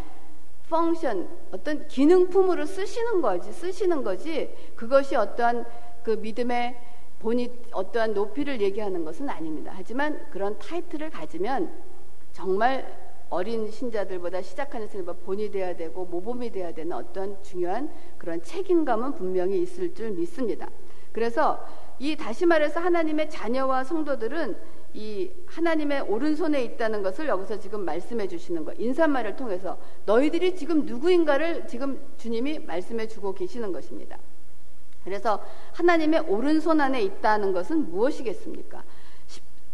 펑션, 0.70 1.28
어떤 1.52 1.88
기능품으로 1.88 2.68
쓰시는 2.68 3.20
거지, 3.20 3.52
쓰시는 3.52 4.04
거지, 4.04 4.56
그것이 4.76 5.16
어떠한 5.16 5.66
그 6.04 6.12
믿음의 6.12 6.78
본이 7.18 7.52
어떠한 7.72 8.14
높이를 8.14 8.62
얘기하는 8.62 9.04
것은 9.04 9.28
아닙니다. 9.28 9.74
하지만 9.76 10.24
그런 10.30 10.60
타이틀을 10.60 11.10
가지면 11.10 11.72
정말 12.32 12.96
어린 13.32 13.72
신자들보다 13.72 14.44
시작하는 14.44 14.88
신자보다 14.88 15.26
본이 15.26 15.50
돼야 15.50 15.76
되고 15.76 16.06
모범이 16.06 16.52
돼야 16.52 16.72
되는 16.72 16.96
어떠한 16.96 17.42
중요한 17.42 17.90
그런 18.20 18.44
책임감은 18.44 19.16
분명히 19.16 19.60
있을 19.64 19.96
줄 19.96 20.12
믿습니다. 20.12 20.70
그래서 21.12 21.66
이 21.98 22.16
다시 22.16 22.46
말해서 22.46 22.80
하나님의 22.80 23.32
자녀와 23.32 23.84
성도들은 23.84 24.81
이 24.94 25.32
하나님의 25.46 26.02
오른손에 26.02 26.64
있다는 26.64 27.02
것을 27.02 27.28
여기서 27.28 27.60
지금 27.60 27.86
말씀해 27.86 28.28
주시는 28.28 28.66
거 28.66 28.74
인사말을 28.74 29.36
통해서 29.36 29.78
너희들이 30.06 30.56
지금 30.56 30.86
누구인가를 30.86 31.68
지금 31.68 32.00
주님이 32.18 32.60
말씀해 32.60 33.08
주고 33.08 33.34
계시는 33.34 33.72
것입니다. 33.72 34.18
그래서 35.04 35.44
하나님의 35.74 36.22
오른손 36.22 36.82
안에 36.82 37.02
있다는 37.02 37.54
것은 37.54 37.90
무엇이겠습니까? 37.90 38.84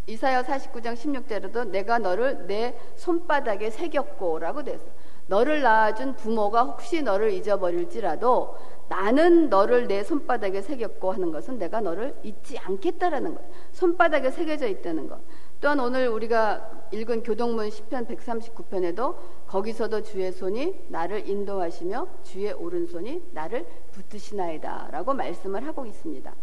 이사야 0.08 0.44
49장 0.44 0.96
16절에도 0.96 1.68
내가 1.70 2.00
너를 2.00 2.48
내 2.48 2.80
손바닥에 2.96 3.70
새겼고라고 3.70 4.64
돼서 4.64 4.86
너를 5.28 5.62
낳아준 5.62 6.16
부모가 6.16 6.64
혹시 6.64 7.02
너를 7.02 7.32
잊어버릴지라도 7.32 8.56
나는 8.90 9.50
너를 9.50 9.88
내 9.88 10.04
손바닥에 10.04 10.62
새겼고 10.62 11.12
하는 11.12 11.32
것은 11.32 11.58
내가 11.58 11.82
너를 11.82 12.16
잊지 12.24 12.58
않겠다라는 12.58 13.36
것. 13.36 13.44
손바닥에 13.74 14.32
새겨져 14.32 14.68
있다는 14.68 15.08
것. 15.10 15.20
또한 15.60 15.80
오늘 15.80 16.08
우리가 16.08 16.88
읽은 16.92 17.24
교동문 17.24 17.68
10편 17.70 18.08
139편에도 18.08 19.16
거기서도 19.48 20.04
주의 20.04 20.32
손이 20.32 20.86
나를 20.90 21.28
인도하시며 21.28 22.08
주의 22.24 22.54
오른손이 22.54 23.30
나를 23.34 23.66
붙드시나이다 23.92 24.90
라고 24.92 25.14
말씀을 25.14 25.66
하고 25.66 25.86
있습니다. 25.86 26.34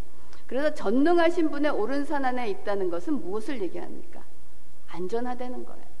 그래서 0.45 0.73
전능하신 0.73 1.49
분의 1.49 1.71
오른손 1.71 2.23
안에 2.23 2.49
있다는 2.49 2.89
것은 2.91 3.13
무엇을 3.21 3.61
얘기합니까? 3.61 4.23
안전하다는 4.87 5.65
거예요. 5.65 5.94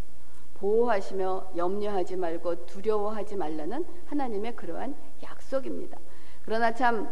보호하시며 0.65 1.51
염려하지 1.55 2.15
말고 2.15 2.65
두려워하지 2.65 3.35
말라는 3.35 3.85
하나님의 4.07 4.55
그러한 4.55 4.95
약속입니다. 5.21 5.99
그러나 6.43 6.73
참 6.73 7.07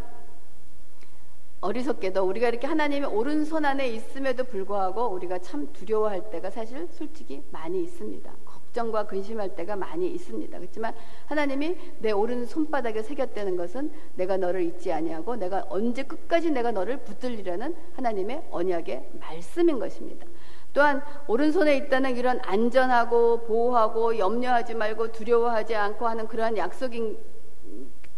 어리석게도 1.60 2.24
우리가 2.24 2.48
이렇게 2.48 2.66
하나님의 2.66 3.08
오른손 3.08 3.64
안에 3.64 3.88
있음에도 3.88 4.44
불구하고 4.44 5.06
우리가 5.06 5.38
참 5.38 5.72
두려워할 5.72 6.30
때가 6.30 6.50
사실 6.50 6.88
솔직히 6.90 7.42
많이 7.52 7.82
있습니다. 7.84 8.30
걱정과 8.44 9.06
근심할 9.06 9.54
때가 9.54 9.76
많이 9.76 10.10
있습니다. 10.10 10.58
그렇지만 10.58 10.94
하나님이 11.26 11.76
내 12.00 12.10
오른 12.10 12.44
손바닥에 12.44 13.02
새겼다는 13.02 13.56
것은 13.56 13.90
내가 14.16 14.36
너를 14.36 14.62
잊지 14.62 14.92
아니하고 14.92 15.36
내가 15.36 15.64
언제 15.70 16.02
끝까지 16.02 16.50
내가 16.50 16.72
너를 16.72 16.98
붙들리라는 16.98 17.74
하나님의 17.94 18.48
언약의 18.50 19.12
말씀인 19.20 19.78
것입니다. 19.78 20.26
또한 20.74 21.02
오른손에 21.28 21.76
있다는 21.76 22.16
이런 22.16 22.40
안전하고 22.42 23.44
보호하고 23.44 24.18
염려하지 24.18 24.74
말고 24.74 25.12
두려워하지 25.12 25.74
않고 25.74 26.06
하는 26.06 26.26
그러한 26.26 26.56
약속이 26.58 27.16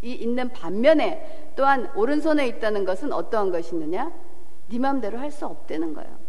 있는 0.02 0.48
반면에 0.48 1.52
또한 1.54 1.90
오른손에 1.94 2.46
있다는 2.48 2.84
것은 2.84 3.12
어떠한 3.12 3.52
것이 3.52 3.74
있느냐? 3.74 4.10
네 4.68 4.78
마음대로 4.78 5.18
할 5.18 5.30
수 5.30 5.46
없다는 5.46 5.94
거예요. 5.94 6.26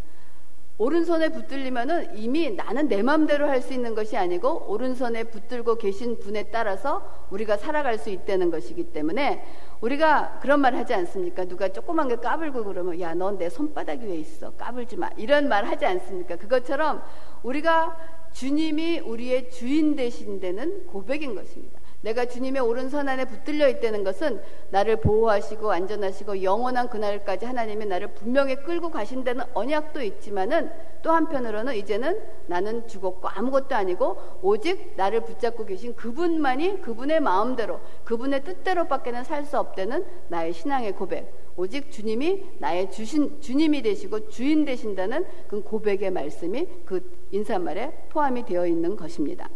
오른손에 0.80 1.30
붙들리면은 1.30 2.16
이미 2.18 2.52
나는 2.52 2.88
내 2.88 3.02
마음대로 3.02 3.48
할 3.48 3.62
수 3.62 3.74
있는 3.74 3.96
것이 3.96 4.16
아니고 4.16 4.66
오른손에 4.68 5.24
붙들고 5.24 5.76
계신 5.76 6.20
분에 6.20 6.52
따라서 6.52 7.02
우리가 7.32 7.58
살아갈 7.58 7.98
수 7.98 8.12
있다는 8.12 8.52
것이기 8.52 8.92
때문에 8.92 9.44
우리가 9.82 10.40
그런 10.42 10.62
말 10.62 10.76
하지 10.76 10.94
않습니까? 10.94 11.46
누가 11.46 11.70
조그만 11.70 12.08
게 12.08 12.16
까불고 12.16 12.64
그러면 12.64 13.00
야, 13.00 13.14
넌 13.14 13.38
내 13.38 13.50
손바닥 13.50 14.00
위에 14.02 14.16
있어. 14.16 14.52
까불지 14.52 14.98
마. 14.98 15.10
이런 15.18 15.48
말 15.48 15.66
하지 15.66 15.86
않습니까? 15.86 16.36
그것처럼 16.36 17.04
우리가 17.44 17.98
주님이 18.32 19.00
우리의 19.00 19.52
주인 19.52 19.96
되신 19.96 20.40
데는 20.40 20.88
고백인 20.88 21.36
것입니다. 21.36 21.80
내가 22.08 22.26
주님의 22.26 22.62
오른손 22.62 23.10
안에 23.10 23.26
붙들려 23.26 23.68
있다는 23.68 24.06
것은 24.06 24.40
나를 24.70 24.96
보호하시고 24.96 25.70
안전하시고 25.70 26.42
영원한 26.42 26.88
그날까지 26.88 27.46
하나님이 27.46 27.86
나를 27.86 28.14
분명히 28.14 28.56
끌고 28.56 28.92
가신다는 28.92 29.44
언약도 29.54 30.02
있지만은 30.02 30.72
또 31.04 31.12
한편으로는 31.12 31.76
이제는 31.76 32.18
나는 32.46 32.88
죽었고 32.88 33.28
아무것도 33.28 33.76
아니고 33.76 34.22
오직 34.42 34.94
나를 34.96 35.22
붙잡고 35.26 35.66
계신 35.66 35.96
그분만이 35.96 36.82
그분의 36.82 37.20
마음대로 37.20 37.82
그분의 38.06 38.44
뜻대로밖에는 38.46 39.24
살 39.24 39.48
수 39.48 39.58
없다는 39.58 40.04
나의 40.28 40.52
신앙의 40.52 40.92
고백. 40.94 41.32
오직 41.56 41.90
주님이 41.90 42.44
나의 42.60 42.92
주신 42.92 43.40
주님이 43.40 43.82
되시고 43.82 44.28
주인 44.28 44.66
되신다는 44.66 45.26
그 45.48 45.62
고백의 45.62 46.12
말씀이 46.12 46.68
그 46.84 47.02
인사말에 47.32 47.94
포함이 48.10 48.46
되어 48.46 48.66
있는 48.68 48.98
것입니다. 48.98 49.50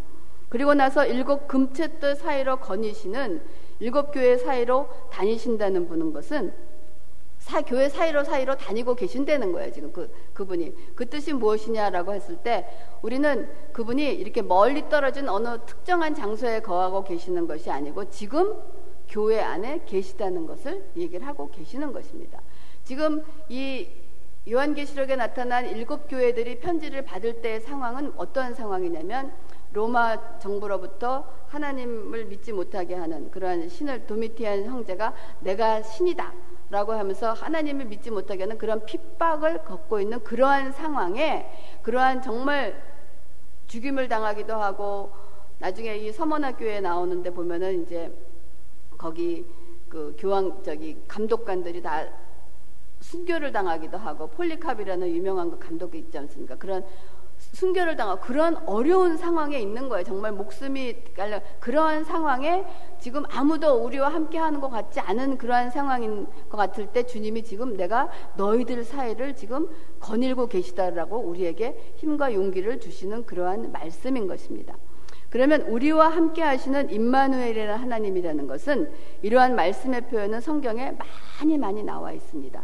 그리고 0.51 0.73
나서 0.73 1.05
일곱 1.05 1.47
금채뜰 1.47 2.17
사이로 2.17 2.57
거니시는 2.57 3.41
일곱 3.79 4.11
교회 4.11 4.37
사이로 4.37 4.89
다니신다는 5.09 5.87
분은 5.87 6.11
것은 6.11 6.53
사, 7.39 7.61
교회 7.61 7.87
사이로 7.87 8.25
사이로 8.25 8.57
다니고 8.57 8.95
계신다는 8.95 9.53
거예요, 9.53 9.71
지금 9.71 9.93
그, 9.93 10.13
그분이. 10.33 10.75
그 10.93 11.09
뜻이 11.09 11.31
무엇이냐라고 11.31 12.13
했을 12.13 12.35
때 12.35 12.67
우리는 13.01 13.49
그분이 13.71 14.13
이렇게 14.13 14.41
멀리 14.41 14.89
떨어진 14.89 15.29
어느 15.29 15.57
특정한 15.65 16.13
장소에 16.13 16.59
거하고 16.59 17.05
계시는 17.05 17.47
것이 17.47 17.71
아니고 17.71 18.09
지금 18.09 18.53
교회 19.07 19.39
안에 19.39 19.83
계시다는 19.85 20.47
것을 20.47 20.83
얘기를 20.97 21.25
하고 21.25 21.49
계시는 21.49 21.93
것입니다. 21.93 22.41
지금 22.83 23.23
이 23.47 23.87
요한계시록에 24.49 25.15
나타난 25.15 25.69
일곱 25.69 26.09
교회들이 26.09 26.59
편지를 26.59 27.03
받을 27.03 27.41
때의 27.41 27.61
상황은 27.61 28.11
어떠한 28.17 28.53
상황이냐면 28.53 29.31
로마 29.73 30.39
정부로부터 30.39 31.25
하나님을 31.47 32.25
믿지 32.25 32.51
못하게 32.51 32.95
하는 32.95 33.31
그러한 33.31 33.69
신을 33.69 34.05
도미티안 34.07 34.65
형제가 34.65 35.13
내가 35.39 35.81
신이다. 35.81 36.33
라고 36.69 36.93
하면서 36.93 37.33
하나님을 37.33 37.85
믿지 37.85 38.09
못하게 38.09 38.43
하는 38.43 38.57
그런 38.57 38.85
핍박을 38.85 39.65
걷고 39.65 39.99
있는 39.99 40.23
그러한 40.23 40.71
상황에 40.71 41.45
그러한 41.81 42.21
정말 42.21 42.81
죽임을 43.67 44.07
당하기도 44.07 44.55
하고 44.55 45.11
나중에 45.59 45.97
이 45.97 46.13
서머나 46.13 46.55
교회에 46.55 46.79
나오는데 46.79 47.31
보면은 47.31 47.83
이제 47.83 48.09
거기 48.97 49.45
그 49.89 50.15
교황 50.17 50.63
저기 50.63 50.97
감독관들이 51.09 51.81
다 51.81 52.05
순교를 53.01 53.51
당하기도 53.51 53.97
하고 53.97 54.27
폴리캅이라는 54.27 55.09
유명한 55.09 55.51
그 55.51 55.59
감독이 55.59 55.99
있지 55.99 56.17
않습니까? 56.17 56.55
그런 56.55 56.85
순교를 57.53 57.95
당하고 57.95 58.21
그런 58.21 58.55
어려운 58.65 59.17
상황에 59.17 59.59
있는 59.59 59.89
거예요. 59.89 60.03
정말 60.03 60.31
목숨이 60.31 60.95
깔려 61.15 61.41
그러한 61.59 62.03
상황에 62.03 62.65
지금 62.99 63.23
아무도 63.29 63.83
우리와 63.83 64.09
함께 64.09 64.37
하는 64.37 64.61
것 64.61 64.69
같지 64.69 64.99
않은 64.99 65.37
그러한 65.37 65.69
상황인 65.69 66.27
것 66.49 66.57
같을 66.57 66.87
때 66.87 67.03
주님이 67.03 67.43
지금 67.43 67.75
내가 67.75 68.09
너희들 68.35 68.83
사이를 68.83 69.35
지금 69.35 69.69
거닐고 69.99 70.47
계시다라고 70.47 71.17
우리에게 71.17 71.93
힘과 71.97 72.33
용기를 72.33 72.79
주시는 72.79 73.25
그러한 73.25 73.71
말씀인 73.71 74.27
것입니다. 74.27 74.75
그러면 75.29 75.61
우리와 75.61 76.09
함께 76.09 76.41
하시는 76.41 76.89
임마누엘이라는 76.89 77.75
하나님이라는 77.75 78.47
것은 78.47 78.91
이러한 79.21 79.55
말씀의 79.55 80.01
표현은 80.09 80.41
성경에 80.41 80.91
많이 80.91 81.57
많이 81.57 81.83
나와 81.83 82.11
있습니다. 82.11 82.61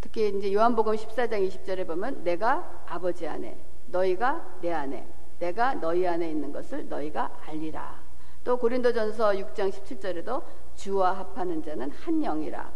특히 0.00 0.28
이제 0.36 0.52
요한복음 0.52 0.94
14장 0.94 1.46
20절에 1.46 1.86
보면 1.86 2.24
내가 2.24 2.84
아버지 2.86 3.28
안에 3.28 3.69
너희가 3.90 4.58
내 4.60 4.72
안에 4.72 5.06
내가 5.38 5.74
너희 5.74 6.06
안에 6.06 6.30
있는 6.30 6.52
것을 6.52 6.88
너희가 6.88 7.30
알리라. 7.46 8.00
또 8.44 8.56
고린도전서 8.56 9.32
6장 9.32 9.70
17절에도 9.70 10.42
주와 10.74 11.12
합하는 11.18 11.62
자는 11.62 11.90
한 11.90 12.20
영이라. 12.20 12.72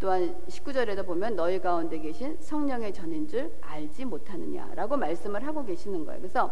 또한 0.00 0.36
19절에도 0.48 1.06
보면 1.06 1.36
너희 1.36 1.60
가운데 1.60 1.98
계신 1.98 2.36
성령의 2.40 2.92
전인 2.92 3.28
줄 3.28 3.52
알지 3.62 4.04
못하느냐라고 4.04 4.96
말씀을 4.96 5.46
하고 5.46 5.64
계시는 5.64 6.04
거예요. 6.04 6.20
그래서 6.20 6.50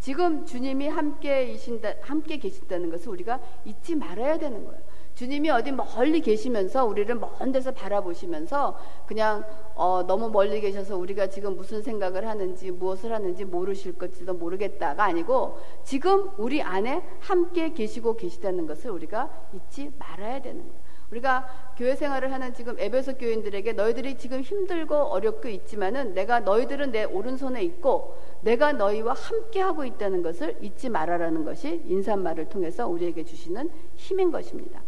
지금 0.00 0.44
주님이 0.44 0.88
함께 0.88 1.46
계신다, 1.46 1.94
함께 2.02 2.38
계신다는 2.38 2.90
것을 2.90 3.08
우리가 3.10 3.40
잊지 3.64 3.94
말아야 3.94 4.38
되는 4.38 4.64
거예요. 4.64 4.80
주님이 5.20 5.50
어디 5.50 5.70
멀리 5.70 6.22
계시면서 6.22 6.86
우리를 6.86 7.14
먼 7.14 7.52
데서 7.52 7.72
바라보시면서 7.72 8.78
그냥 9.04 9.44
어, 9.74 10.02
너무 10.06 10.30
멀리 10.30 10.62
계셔서 10.62 10.96
우리가 10.96 11.26
지금 11.26 11.58
무슨 11.58 11.82
생각을 11.82 12.26
하는지 12.26 12.70
무엇을 12.70 13.12
하는지 13.12 13.44
모르실 13.44 13.98
것지도 13.98 14.32
모르겠다가 14.32 15.04
아니고 15.04 15.58
지금 15.84 16.30
우리 16.38 16.62
안에 16.62 17.02
함께 17.20 17.74
계시고 17.74 18.16
계시다는 18.16 18.66
것을 18.66 18.92
우리가 18.92 19.28
잊지 19.52 19.92
말아야 19.98 20.40
되는 20.40 20.62
거예요. 20.62 20.80
우리가 21.10 21.74
교회 21.76 21.94
생활을 21.94 22.32
하는 22.32 22.54
지금 22.54 22.78
에베소 22.78 23.18
교인들에게 23.18 23.74
너희들이 23.74 24.16
지금 24.16 24.40
힘들고 24.40 24.94
어렵고 24.94 25.48
있지만은 25.48 26.14
내가 26.14 26.40
너희들은 26.40 26.92
내 26.92 27.04
오른손에 27.04 27.62
있고 27.64 28.16
내가 28.40 28.72
너희와 28.72 29.12
함께 29.12 29.60
하고 29.60 29.84
있다는 29.84 30.22
것을 30.22 30.56
잊지 30.62 30.88
말아라는 30.88 31.44
것이 31.44 31.82
인사말을 31.84 32.48
통해서 32.48 32.88
우리에게 32.88 33.24
주시는 33.24 33.68
힘인 33.96 34.30
것입니다. 34.30 34.80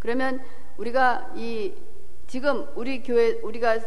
그러면 0.00 0.40
우리가 0.78 1.32
이 1.36 1.72
지금 2.26 2.66
우리 2.74 3.02
교회 3.02 3.34
우리가 3.42 3.78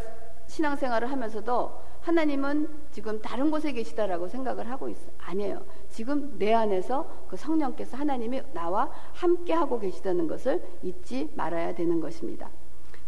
신앙생활을 0.46 1.10
하면서도 1.10 1.84
하나님은 2.00 2.68
지금 2.90 3.20
다른 3.20 3.50
곳에 3.50 3.72
계시다라고 3.72 4.28
생각을 4.28 4.70
하고 4.70 4.88
있어. 4.88 5.10
아니에요. 5.18 5.64
지금 5.88 6.38
내 6.38 6.52
안에서 6.52 7.26
그 7.28 7.36
성령께서 7.36 7.96
하나님이 7.96 8.42
나와 8.52 8.90
함께 9.12 9.54
하고 9.54 9.78
계시다는 9.78 10.28
것을 10.28 10.62
잊지 10.82 11.30
말아야 11.34 11.74
되는 11.74 12.00
것입니다. 12.00 12.50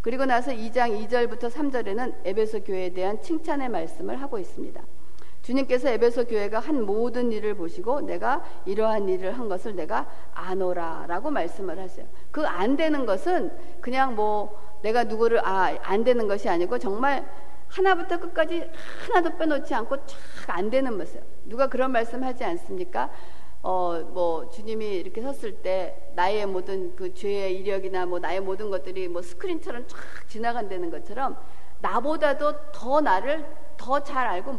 그리고 0.00 0.24
나서 0.24 0.50
2장 0.52 1.08
2절부터 1.08 1.50
3절에는 1.50 2.14
에베소 2.24 2.64
교회에 2.64 2.90
대한 2.94 3.20
칭찬의 3.20 3.68
말씀을 3.68 4.20
하고 4.22 4.38
있습니다. 4.38 4.82
주님께서 5.46 5.90
에베소 5.90 6.24
교회가 6.24 6.58
한 6.58 6.84
모든 6.84 7.30
일을 7.30 7.54
보시고 7.54 8.00
내가 8.00 8.42
이러한 8.64 9.08
일을 9.08 9.38
한 9.38 9.48
것을 9.48 9.76
내가 9.76 10.04
아노라라고 10.34 11.30
말씀을 11.30 11.78
하세요. 11.78 12.04
그 12.32 12.44
안 12.44 12.76
되는 12.76 13.06
것은 13.06 13.52
그냥 13.80 14.16
뭐 14.16 14.58
내가 14.82 15.04
누구를 15.04 15.46
아 15.46 15.78
안 15.84 16.02
되는 16.02 16.26
것이 16.26 16.48
아니고 16.48 16.78
정말 16.80 17.24
하나부터 17.68 18.18
끝까지 18.18 18.68
하나도 19.06 19.36
빼놓지 19.38 19.72
않고 19.72 19.96
쫙 20.06 20.16
안 20.48 20.68
되는 20.70 20.96
모습. 20.98 21.20
누가 21.44 21.68
그런 21.68 21.92
말씀하지 21.92 22.42
않습니까? 22.44 23.10
어, 23.62 24.00
뭐, 24.12 24.48
주님이 24.50 24.96
이렇게 24.98 25.20
섰을 25.20 25.56
때, 25.62 26.10
나의 26.14 26.46
모든 26.46 26.94
그 26.94 27.12
죄의 27.14 27.56
이력이나 27.58 28.06
뭐, 28.06 28.20
나의 28.20 28.38
모든 28.40 28.70
것들이 28.70 29.08
뭐, 29.08 29.22
스크린처럼 29.22 29.88
쫙 29.88 29.96
지나간다는 30.28 30.88
것처럼, 30.90 31.36
나보다도 31.80 32.70
더 32.72 33.00
나를 33.00 33.44
더 33.76 33.98
잘 34.04 34.24
알고, 34.28 34.52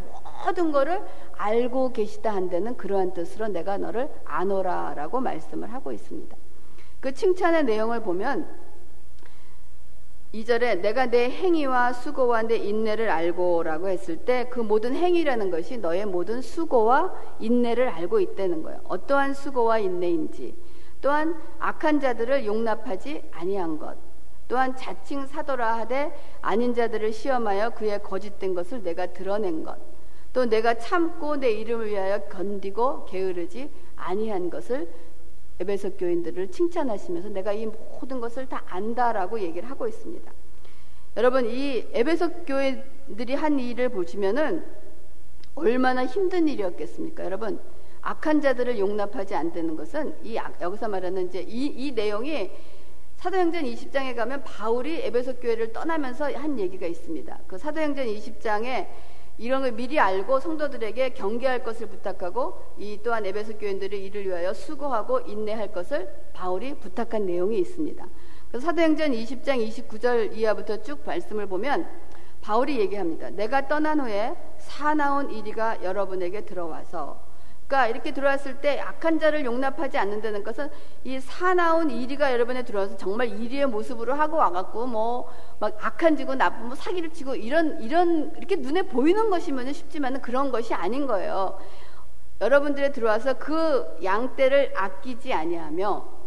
모든 0.45 0.71
거를 0.71 1.03
알고 1.37 1.93
계시다 1.93 2.33
한다는 2.33 2.77
그러한 2.77 3.13
뜻으로 3.13 3.47
내가 3.47 3.77
너를 3.77 4.09
아노라라고 4.25 5.19
말씀을 5.19 5.73
하고 5.73 5.91
있습니다. 5.91 6.35
그 6.99 7.13
칭찬의 7.13 7.65
내용을 7.65 8.01
보면, 8.01 8.47
2절에 10.33 10.81
내가 10.81 11.05
내 11.05 11.29
행위와 11.29 11.93
수고와 11.93 12.43
내 12.43 12.57
인내를 12.57 13.09
알고라고 13.09 13.87
했을 13.87 14.17
때 14.17 14.49
그 14.49 14.59
모든 14.59 14.93
행위라는 14.93 15.49
것이 15.51 15.77
너의 15.77 16.05
모든 16.05 16.41
수고와 16.41 17.13
인내를 17.39 17.87
알고 17.87 18.19
있다는 18.19 18.61
거예요. 18.61 18.81
어떠한 18.87 19.33
수고와 19.33 19.79
인내인지 19.79 20.55
또한 21.01 21.35
악한 21.59 22.01
자들을 22.01 22.45
용납하지 22.45 23.29
아니한 23.31 23.79
것 23.79 23.97
또한 24.47 24.75
자칭 24.75 25.25
사도라 25.25 25.77
하되 25.79 26.13
아닌 26.41 26.73
자들을 26.73 27.13
시험하여 27.13 27.71
그의 27.71 28.03
거짓된 28.03 28.53
것을 28.53 28.83
내가 28.83 29.07
드러낸 29.07 29.63
것 29.63 29.77
또 30.33 30.45
내가 30.45 30.77
참고 30.77 31.37
내 31.37 31.51
이름을 31.51 31.87
위하여 31.89 32.19
견디고 32.27 33.05
게으르지 33.05 33.69
아니한 33.95 34.49
것을 34.49 34.87
에베소 35.59 35.93
교인들을 35.93 36.51
칭찬하시면서 36.51 37.29
내가 37.29 37.51
이 37.51 37.65
모든 37.65 38.19
것을 38.19 38.47
다 38.47 38.63
안다라고 38.67 39.39
얘기를 39.39 39.69
하고 39.69 39.87
있습니다. 39.87 40.31
여러분 41.17 41.47
이 41.47 41.87
에베소 41.93 42.43
교회들이 42.45 43.33
한 43.33 43.59
일을 43.59 43.89
보시면은 43.89 44.63
얼마나 45.55 46.05
힘든 46.05 46.47
일이었겠습니까? 46.47 47.25
여러분 47.25 47.59
악한 48.01 48.41
자들을 48.41 48.77
용납하지 48.77 49.33
않는 49.33 49.75
것은 49.75 50.15
이 50.23 50.37
여기서 50.61 50.87
말하는 50.87 51.27
이제 51.27 51.41
이, 51.41 51.65
이 51.65 51.91
내용이 51.91 52.51
사도행전 53.17 53.63
20장에 53.63 54.15
가면 54.15 54.43
바울이 54.43 55.01
에베소 55.01 55.37
교회를 55.37 55.73
떠나면서 55.73 56.31
한 56.33 56.59
얘기가 56.59 56.85
있습니다. 56.85 57.39
그 57.47 57.57
사도행전 57.57 58.05
20장에 58.05 58.87
이런 59.37 59.61
걸 59.61 59.71
미리 59.73 59.99
알고 59.99 60.39
성도들에게 60.39 61.09
경계할 61.09 61.63
것을 61.63 61.87
부탁하고 61.87 62.59
이 62.77 62.99
또한 63.03 63.25
에베소 63.25 63.57
교인들이 63.57 64.05
이를 64.05 64.25
위하여 64.25 64.53
수고하고 64.53 65.19
인내할 65.21 65.71
것을 65.71 66.11
바울이 66.33 66.75
부탁한 66.75 67.25
내용이 67.25 67.59
있습니다. 67.59 68.07
그래서 68.49 68.65
사도행전 68.65 69.11
20장 69.11 69.67
29절 69.67 70.35
이하부터 70.35 70.81
쭉 70.81 71.01
말씀을 71.05 71.45
보면 71.47 71.87
바울이 72.41 72.79
얘기합니다. 72.79 73.29
내가 73.29 73.67
떠난 73.67 73.99
후에 73.99 74.35
사나운 74.57 75.29
이리가 75.31 75.83
여러분에게 75.83 76.45
들어와서 76.45 77.26
그러니까 77.67 77.87
이렇게 77.87 78.13
들어왔을 78.13 78.61
때 78.61 78.79
악한 78.79 79.19
자를 79.19 79.43
용납하지 79.43 79.97
않는다는 79.97 80.43
것은 80.43 80.69
이 81.03 81.19
사나운 81.19 81.89
이리가 81.89 82.31
여러분에 82.31 82.63
들어와서 82.63 82.95
정말 82.97 83.27
이리의 83.27 83.67
모습으로 83.67 84.13
하고 84.13 84.37
와갖고 84.37 84.87
뭐 84.87 85.47
막 85.59 85.75
악한 85.81 86.15
지고 86.17 86.35
나쁜 86.35 86.67
뭐 86.67 86.75
사기를 86.75 87.11
치고 87.11 87.35
이런 87.35 87.81
이런 87.81 88.31
이렇게 88.37 88.57
눈에 88.57 88.83
보이는 88.83 89.29
것이면 89.29 89.73
쉽지만은 89.73 90.21
그런 90.21 90.51
것이 90.51 90.73
아닌 90.73 91.07
거예요. 91.07 91.57
여러분들에 92.39 92.91
들어와서 92.91 93.33
그 93.33 93.97
양떼를 94.03 94.73
아끼지 94.75 95.33
아니하며 95.33 96.17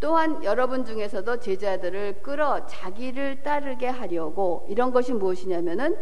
또한 0.00 0.44
여러분 0.44 0.84
중에서도 0.84 1.40
제자들을 1.40 2.20
끌어 2.20 2.66
자기를 2.66 3.42
따르게 3.42 3.88
하려고 3.88 4.66
이런 4.68 4.92
것이 4.92 5.14
무엇이냐면은 5.14 5.96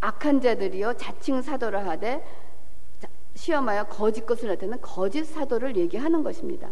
악한 0.00 0.40
자들이요 0.40 0.94
자칭 0.94 1.42
사도를 1.42 1.86
하되 1.86 2.24
시험하여 3.34 3.84
거짓 3.84 4.26
것을 4.26 4.48
나타내는 4.48 4.80
거짓 4.80 5.24
사도를 5.24 5.76
얘기하는 5.76 6.22
것입니다. 6.22 6.70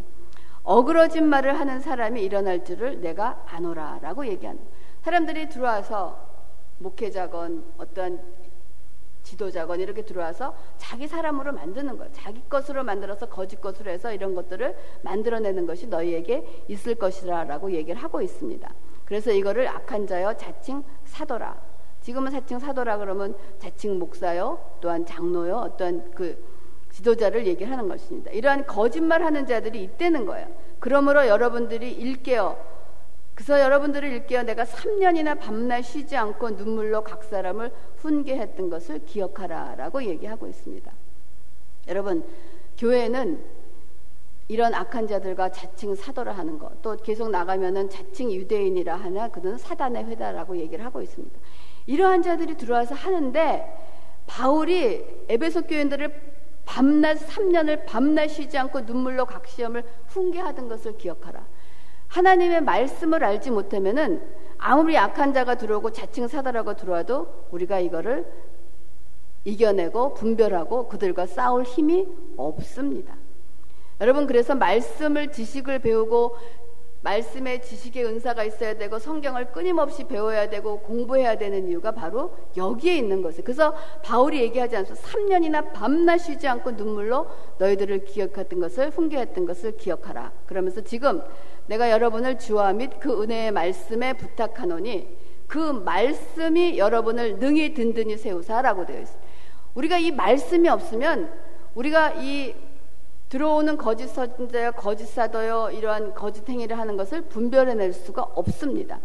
어그러진 0.62 1.26
말을 1.26 1.58
하는 1.58 1.80
사람이 1.80 2.22
일어날 2.22 2.64
줄을 2.64 3.00
내가 3.00 3.42
아노라라고 3.46 4.26
얘기하는 4.26 4.60
사람들이 5.02 5.48
들어와서 5.48 6.28
목회자건 6.78 7.64
어떠한 7.78 8.20
지도자건 9.22 9.80
이렇게 9.80 10.02
들어와서 10.04 10.54
자기 10.78 11.06
사람으로 11.06 11.52
만드는 11.52 11.98
거예요. 11.98 12.12
자기 12.12 12.42
것으로 12.48 12.84
만들어서 12.84 13.26
거짓 13.26 13.60
것으로 13.60 13.90
해서 13.90 14.12
이런 14.12 14.34
것들을 14.34 14.76
만들어내는 15.02 15.66
것이 15.66 15.86
너희에게 15.88 16.64
있을 16.68 16.94
것이라라고 16.94 17.72
얘기를 17.72 18.02
하고 18.02 18.22
있습니다. 18.22 18.72
그래서 19.04 19.30
이거를 19.30 19.68
악한 19.68 20.06
자여 20.06 20.36
자칭 20.36 20.82
사도라. 21.04 21.69
지금은 22.00 22.32
자칭 22.32 22.58
사도라 22.58 22.98
그러면 22.98 23.34
자칭 23.58 23.98
목사요, 23.98 24.58
또한 24.80 25.04
장로요, 25.04 25.56
어떤 25.56 26.10
그 26.12 26.42
지도자를 26.90 27.46
얘기하는 27.46 27.88
것입니다. 27.88 28.30
이러한 28.30 28.66
거짓말하는 28.66 29.46
자들이 29.46 29.82
있다는 29.82 30.26
거예요. 30.26 30.48
그러므로 30.78 31.26
여러분들이 31.26 31.92
일깨어 31.92 32.70
그래서 33.34 33.58
여러분들을 33.60 34.12
일깨어 34.12 34.42
내가 34.42 34.64
3년이나 34.64 35.38
밤낮 35.38 35.80
쉬지 35.82 36.14
않고 36.14 36.50
눈물로 36.50 37.02
각 37.04 37.24
사람을 37.24 37.72
훈계했던 37.96 38.68
것을 38.68 39.04
기억하라라고 39.06 40.02
얘기하고 40.02 40.46
있습니다. 40.46 40.92
여러분 41.88 42.22
교회는 42.76 43.42
이런 44.48 44.74
악한 44.74 45.06
자들과 45.06 45.52
자칭 45.52 45.94
사도를 45.94 46.36
하는 46.36 46.58
것, 46.58 46.82
또 46.82 46.96
계속 46.96 47.30
나가면은 47.30 47.88
자칭 47.88 48.32
유대인이라 48.32 48.96
하나 48.96 49.28
그는 49.28 49.56
사단의 49.56 50.04
회다라고 50.06 50.56
얘기를 50.58 50.84
하고 50.84 51.00
있습니다. 51.00 51.38
이러한 51.90 52.22
자들이 52.22 52.56
들어와서 52.56 52.94
하는데 52.94 53.66
바울이 54.28 55.04
에베소 55.28 55.62
교인들을 55.62 56.30
밤낮 56.64 57.14
3년을 57.14 57.84
밤낮 57.84 58.28
쉬지 58.28 58.56
않고 58.58 58.82
눈물로 58.82 59.26
각 59.26 59.48
시험을 59.48 59.82
훈계하던 60.06 60.68
것을 60.68 60.96
기억하라. 60.96 61.44
하나님의 62.06 62.60
말씀을 62.60 63.24
알지 63.24 63.50
못하면은 63.50 64.22
아무리 64.56 64.94
약한 64.94 65.34
자가 65.34 65.56
들어오고 65.56 65.90
자칭 65.90 66.28
사다라고 66.28 66.76
들어와도 66.76 67.46
우리가 67.50 67.80
이거를 67.80 68.24
이겨내고 69.42 70.14
분별하고 70.14 70.86
그들과 70.86 71.26
싸울 71.26 71.64
힘이 71.64 72.06
없습니다. 72.36 73.16
여러분 74.00 74.28
그래서 74.28 74.54
말씀을 74.54 75.32
지식을 75.32 75.80
배우고 75.80 76.36
말씀의 77.02 77.62
지식의 77.62 78.04
은사가 78.04 78.44
있어야 78.44 78.74
되고 78.74 78.98
성경을 78.98 79.52
끊임없이 79.52 80.04
배워야 80.04 80.50
되고 80.50 80.80
공부해야 80.80 81.38
되는 81.38 81.68
이유가 81.68 81.92
바로 81.92 82.36
여기에 82.56 82.96
있는 82.96 83.22
것이에요. 83.22 83.44
그래서 83.44 83.74
바울이 84.02 84.40
얘기하지 84.42 84.76
않소 84.76 84.94
3년이나 84.94 85.72
밤낮 85.72 86.18
쉬지 86.18 86.46
않고 86.46 86.72
눈물로 86.72 87.26
너희들을 87.58 88.04
기억했던 88.04 88.60
것을 88.60 88.90
훈계했던 88.90 89.46
것을 89.46 89.76
기억하라. 89.76 90.32
그러면서 90.46 90.82
지금 90.82 91.22
내가 91.66 91.90
여러분을 91.90 92.38
주와 92.38 92.72
및 92.72 93.00
그 93.00 93.22
은혜의 93.22 93.52
말씀에 93.52 94.14
부탁하노니 94.14 95.16
그 95.46 95.58
말씀이 95.58 96.78
여러분을 96.78 97.38
능히 97.38 97.74
든든히 97.74 98.16
세우사라고 98.18 98.86
되어 98.86 99.00
있어요. 99.00 99.20
우리가 99.74 99.98
이 99.98 100.10
말씀이 100.10 100.68
없으면 100.68 101.32
우리가 101.74 102.14
이 102.20 102.54
들어오는 103.30 103.76
거짓 103.76 104.08
선자여 104.08 104.72
거짓 104.72 105.06
사도여 105.06 105.70
이러한 105.70 106.14
거짓 106.14 106.48
행위를 106.48 106.76
하는 106.76 106.96
것을 106.96 107.22
분별해낼 107.22 107.92
수가 107.92 108.22
없습니다. 108.22 108.98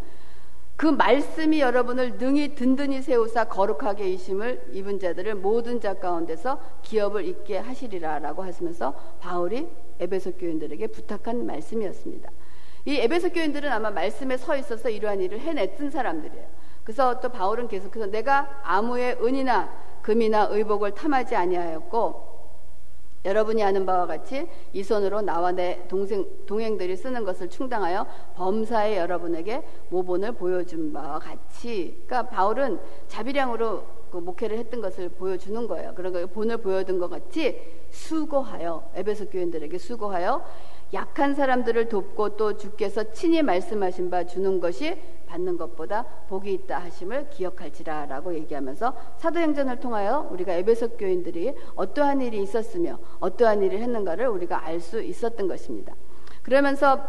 그 0.76 0.88
말씀이 0.88 1.62
여러분을 1.62 2.18
능히 2.18 2.56
든든히 2.56 3.04
세우사 3.04 3.46
거룩하게 3.46 4.10
이심을 4.10 4.72
입은 4.74 5.00
자들을 5.00 5.36
모든 5.36 5.80
자 5.80 5.94
가운데서 5.94 6.60
기업을 6.82 7.24
잊게 7.26 7.60
하시리라라고 7.60 8.44
하시면서 8.44 8.94
바울이 9.22 9.70
에베소 10.00 10.34
교인들에게 10.34 10.88
부탁한 10.88 11.46
말씀이었습니다. 11.46 12.30
이 12.86 12.96
에베소 12.98 13.30
교인들은 13.30 13.72
아마 13.72 13.92
말씀에 13.92 14.38
서 14.38 14.58
있어서 14.58 14.90
이러한 14.90 15.22
일을 15.22 15.40
해냈던 15.40 15.92
사람들이에요. 15.92 16.46
그래서 16.84 17.20
또 17.20 17.30
바울은 17.30 17.68
계속해서 17.68 18.08
내가 18.08 18.60
아무의 18.64 19.18
은이나 19.22 19.72
금이나 20.02 20.48
의복을 20.50 20.96
탐하지 20.96 21.36
아니하였고 21.36 22.35
여러분이 23.26 23.64
아는 23.64 23.86
바와 23.86 24.06
같이 24.06 24.48
이 24.72 24.84
손으로 24.84 25.22
나와 25.22 25.52
내 25.52 25.86
동생, 25.88 26.26
동행들이 26.46 26.96
쓰는 26.96 27.26
것을 27.26 27.50
충당하여 27.50 28.06
범사에 28.36 28.98
여러분에게 28.98 29.64
모본을 29.90 30.34
보여준 30.34 30.94
바와 30.94 31.20
같이 31.20 32.04
그러니까 32.06 32.30
바울은 32.30 32.80
자비량으로 33.08 33.84
그 34.12 34.18
목회를 34.18 34.58
했던 34.58 34.80
것을 34.80 35.10
보여주는 35.10 35.68
거예요. 35.68 35.94
거 35.94 36.26
본을 36.28 36.58
보여준 36.58 37.00
것 37.00 37.10
같이 37.10 37.60
수고하여 37.90 38.92
에베소 38.96 39.28
교인들에게 39.30 39.78
수고하여 39.78 40.42
약한 40.94 41.34
사람들을 41.34 41.90
돕고 41.90 42.38
또 42.38 42.58
주께서 42.58 43.12
친히 43.12 43.42
말씀하신 43.42 44.10
바 44.10 44.26
주는 44.26 44.60
것이 44.60 44.98
받는 45.26 45.58
것보다 45.58 46.04
복이 46.30 46.54
있다 46.54 46.80
하심을 46.80 47.30
기억할지라라고 47.32 48.36
얘기하면서 48.36 48.96
사도행전을 49.18 49.80
통하여 49.80 50.28
우리가 50.32 50.54
에베소 50.54 50.90
교인들이 50.98 51.54
어떠한 51.76 52.22
일이 52.22 52.42
있었으며 52.42 53.00
어떠한 53.20 53.64
일을 53.64 53.80
했는가를 53.82 54.28
우리가 54.28 54.66
알 54.66 54.80
수 54.80 55.02
있었던 55.02 55.48
것입니다. 55.48 55.96
그러면서 56.44 57.02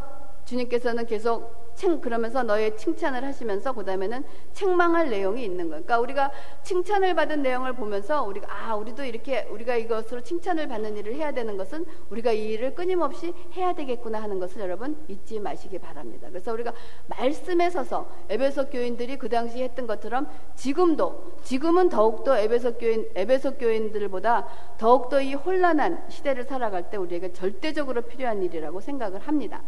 주님께서는 0.47 1.05
계속 1.07 1.66
칭 1.77 2.01
그러면서 2.01 2.43
너의 2.43 2.77
칭찬을 2.77 3.23
하시면서 3.23 3.73
그다음에는 3.73 4.25
책망할 4.55 5.11
내용이 5.11 5.45
있는 5.45 5.69
거예요. 5.69 5.85
그러니까 5.85 6.01
우리가 6.01 6.33
칭찬을 6.65 7.15
받은 7.15 7.43
내용을 7.43 7.75
보면서 7.75 8.25
우리가 8.25 8.49
아 8.51 8.75
우리도 8.75 9.05
이렇게 9.05 9.47
우리가 9.51 9.77
이것으로 9.77 10.23
칭찬을 10.23 10.69
받는 10.69 10.97
일을 10.97 11.15
해야 11.15 11.33
되는 11.33 11.57
것은 11.57 11.85
우리가 12.11 12.33
이 12.33 12.55
일을 12.55 12.75
끊임없이 12.75 13.33
해야 13.55 13.75
되겠구나 13.75 14.23
하는 14.23 14.41
것을 14.41 14.62
여러분 14.62 14.97
잊지 15.09 15.39
마시기 15.39 15.79
바랍니다. 15.79 16.29
그래서 16.31 16.53
우리가 16.53 16.73
말씀에 17.07 17.71
서서 17.71 18.11
에베소 18.31 18.71
교인들이 18.71 19.19
그 19.19 19.29
당시 19.29 19.62
했던 19.62 19.87
것처럼 19.87 20.29
지금도 20.55 21.37
지금은 21.45 21.91
더욱더 21.91 22.39
에베소 22.39 22.75
교인 22.79 23.07
에베소 23.15 23.59
교인들보다 23.59 24.49
더욱더 24.79 25.21
이 25.21 25.35
혼란한 25.35 26.05
시대를 26.09 26.45
살아갈 26.45 26.91
때 26.91 26.97
우리에게 26.97 27.33
절대적으로 27.33 28.03
필요한 28.03 28.43
일이라고 28.43 28.81
생각을 28.81 29.21
합니다. 29.21 29.62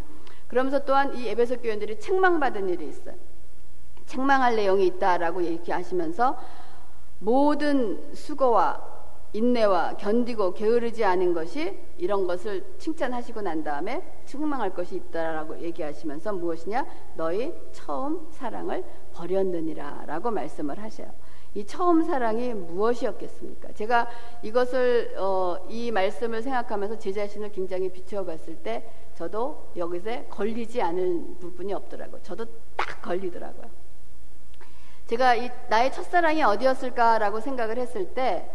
그러면서 0.48 0.84
또한 0.84 1.14
이 1.16 1.28
에베소 1.28 1.58
교인들이 1.58 2.00
책망받은 2.00 2.68
일이 2.68 2.88
있어요. 2.88 3.14
책망할 4.06 4.56
내용이 4.56 4.86
있다라고 4.86 5.44
얘기하시면서 5.44 6.38
모든 7.20 8.14
수고와 8.14 8.88
인내와 9.34 9.98
견디고 9.98 10.54
게으르지 10.54 11.04
않은 11.04 11.34
것이 11.34 11.78
이런 11.98 12.26
것을 12.26 12.64
칭찬하시고 12.78 13.42
난 13.42 13.62
다음에 13.62 14.02
책망할 14.24 14.72
것이 14.72 14.96
있다라고 14.96 15.60
얘기하시면서 15.60 16.32
무엇이냐 16.32 16.86
너희 17.16 17.52
처음 17.72 18.26
사랑을 18.30 18.84
버렸느니라라고 19.12 20.30
말씀을 20.30 20.78
하셔요. 20.80 21.08
이 21.54 21.64
처음 21.64 22.02
사랑이 22.02 22.54
무엇이었겠습니까? 22.54 23.72
제가 23.72 24.08
이것을 24.42 25.14
어, 25.18 25.56
이 25.68 25.90
말씀을 25.90 26.42
생각하면서 26.42 26.98
제 26.98 27.12
자신을 27.12 27.52
굉장히 27.52 27.90
비추어 27.90 28.24
봤을 28.24 28.56
때 28.56 28.88
저도 29.18 29.72
여기서 29.74 30.26
걸리지 30.26 30.80
않은 30.80 31.40
부분이 31.40 31.72
없더라고요. 31.72 32.22
저도 32.22 32.46
딱 32.76 33.02
걸리더라고요. 33.02 33.68
제가 35.08 35.34
이 35.34 35.50
나의 35.68 35.92
첫사랑이 35.92 36.40
어디였을까라고 36.44 37.40
생각을 37.40 37.78
했을 37.78 38.14
때 38.14 38.48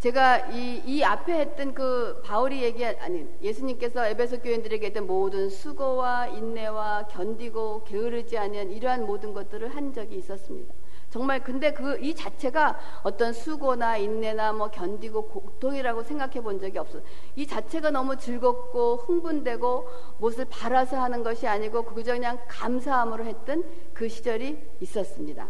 제가 0.00 0.50
이, 0.50 0.82
이 0.84 1.02
앞에 1.02 1.32
했던 1.32 1.72
그 1.72 2.20
바울이 2.26 2.62
얘기 2.62 2.84
아니 2.84 3.26
예수님께서 3.40 4.06
에베소 4.06 4.40
교인들에게 4.42 4.88
했던 4.88 5.06
모든 5.06 5.48
수고와 5.48 6.26
인내와 6.26 7.08
견디고 7.08 7.84
게으르지 7.84 8.36
않은 8.36 8.72
이러한 8.72 9.06
모든 9.06 9.32
것들을 9.32 9.74
한 9.74 9.94
적이 9.94 10.18
있었습니다. 10.18 10.74
정말 11.10 11.42
근데 11.42 11.72
그 11.72 11.98
이 12.00 12.14
자체가 12.14 12.78
어떤 13.02 13.32
수고나 13.32 13.96
인내나 13.96 14.52
뭐 14.52 14.70
견디고 14.70 15.28
고통이라고 15.28 16.02
생각해 16.04 16.40
본 16.40 16.58
적이 16.58 16.78
없어요. 16.78 17.02
이 17.36 17.46
자체가 17.46 17.90
너무 17.90 18.16
즐겁고 18.16 18.96
흥분되고 18.96 19.88
무엇을 20.18 20.46
바라서 20.48 21.00
하는 21.00 21.22
것이 21.22 21.46
아니고 21.46 21.84
그저 21.84 22.12
그냥 22.12 22.38
감사함으로 22.48 23.24
했던 23.24 23.64
그 23.92 24.08
시절이 24.08 24.58
있었습니다. 24.80 25.48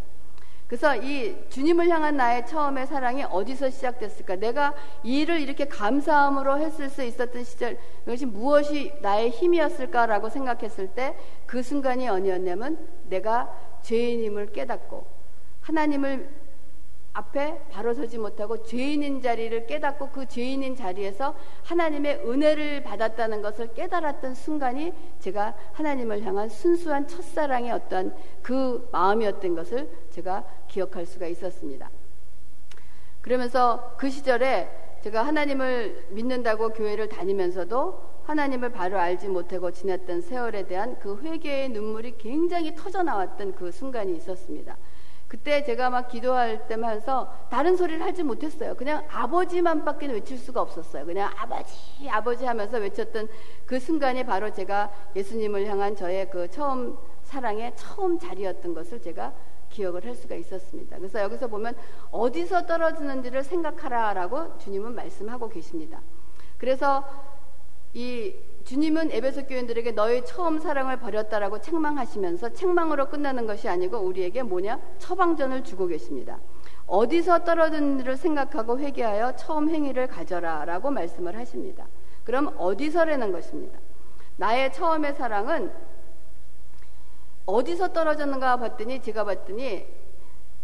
그래서 0.66 0.94
이 0.96 1.36
주님을 1.48 1.88
향한 1.88 2.16
나의 2.16 2.46
처음의 2.46 2.86
사랑이 2.86 3.24
어디서 3.24 3.70
시작됐을까? 3.70 4.36
내가 4.36 4.72
이 5.02 5.20
일을 5.20 5.40
이렇게 5.40 5.66
감사함으로 5.66 6.58
했을 6.58 6.88
수 6.88 7.02
있었던 7.02 7.42
시절, 7.42 7.76
이것이 8.06 8.24
무엇이 8.24 8.92
나의 9.02 9.30
힘이었을까라고 9.30 10.28
생각했을 10.28 10.88
때 10.94 11.16
그 11.46 11.62
순간이 11.64 12.08
어디였냐면 12.08 12.78
내가 13.08 13.52
죄인임을 13.82 14.52
깨닫고 14.52 15.19
하나님을 15.60 16.40
앞에 17.12 17.66
바로 17.70 17.92
서지 17.92 18.18
못하고 18.18 18.62
죄인인 18.62 19.20
자리를 19.20 19.66
깨닫고 19.66 20.10
그 20.10 20.26
죄인인 20.26 20.76
자리에서 20.76 21.34
하나님의 21.64 22.22
은혜를 22.24 22.84
받았다는 22.84 23.42
것을 23.42 23.74
깨달았던 23.74 24.34
순간이 24.34 24.92
제가 25.18 25.54
하나님을 25.72 26.22
향한 26.22 26.48
순수한 26.48 27.08
첫사랑의 27.08 27.72
어떤 27.72 28.14
그 28.42 28.88
마음이었던 28.92 29.54
것을 29.54 29.90
제가 30.10 30.44
기억할 30.68 31.04
수가 31.04 31.26
있었습니다. 31.26 31.90
그러면서 33.20 33.94
그 33.98 34.08
시절에 34.08 34.70
제가 35.02 35.26
하나님을 35.26 36.06
믿는다고 36.10 36.70
교회를 36.70 37.08
다니면서도 37.08 38.10
하나님을 38.24 38.70
바로 38.70 38.98
알지 38.98 39.28
못하고 39.28 39.72
지냈던 39.72 40.20
세월에 40.20 40.66
대한 40.66 40.98
그 41.00 41.20
회개의 41.20 41.70
눈물이 41.70 42.18
굉장히 42.18 42.74
터져 42.76 43.02
나왔던 43.02 43.56
그 43.56 43.72
순간이 43.72 44.14
있었습니다. 44.16 44.76
그때 45.30 45.62
제가 45.62 45.90
막 45.90 46.08
기도할 46.08 46.66
때면서 46.66 47.32
다른 47.50 47.76
소리를 47.76 48.04
하지 48.04 48.24
못했어요. 48.24 48.74
그냥 48.74 49.06
아버지만밖에 49.08 50.08
외칠 50.08 50.36
수가 50.36 50.60
없었어요. 50.60 51.06
그냥 51.06 51.30
아버지, 51.38 52.10
아버지 52.10 52.44
하면서 52.44 52.78
외쳤던 52.78 53.28
그 53.64 53.78
순간이 53.78 54.26
바로 54.26 54.52
제가 54.52 54.90
예수님을 55.14 55.68
향한 55.68 55.94
저의 55.94 56.28
그 56.30 56.50
처음 56.50 56.98
사랑의 57.22 57.74
처음 57.76 58.18
자리였던 58.18 58.74
것을 58.74 59.00
제가 59.00 59.32
기억을 59.68 60.04
할 60.04 60.16
수가 60.16 60.34
있었습니다. 60.34 60.96
그래서 60.98 61.20
여기서 61.20 61.46
보면 61.46 61.76
어디서 62.10 62.66
떨어지는지를 62.66 63.44
생각하라라고 63.44 64.58
주님은 64.58 64.96
말씀하고 64.96 65.48
계십니다. 65.48 66.00
그래서 66.58 67.04
이 67.94 68.34
주님은 68.64 69.10
에베소 69.12 69.46
교인들에게 69.46 69.92
너의 69.92 70.24
처음 70.24 70.58
사랑을 70.58 70.98
버렸다라고 70.98 71.60
책망하시면서 71.60 72.52
책망으로 72.52 73.08
끝나는 73.08 73.46
것이 73.46 73.68
아니고 73.68 73.98
우리에게 73.98 74.42
뭐냐? 74.42 74.78
처방전을 74.98 75.64
주고 75.64 75.86
계십니다. 75.86 76.38
어디서 76.86 77.44
떨어졌는지를 77.44 78.16
생각하고 78.16 78.78
회개하여 78.78 79.36
처음 79.36 79.70
행위를 79.70 80.06
가져라라고 80.08 80.90
말씀을 80.90 81.36
하십니다. 81.38 81.86
그럼 82.24 82.54
어디서라는 82.58 83.32
것입니다. 83.32 83.78
나의 84.36 84.72
처음의 84.72 85.14
사랑은 85.14 85.72
어디서 87.46 87.92
떨어졌는가 87.92 88.56
봤더니 88.56 89.02
제가 89.02 89.24
봤더니 89.24 89.86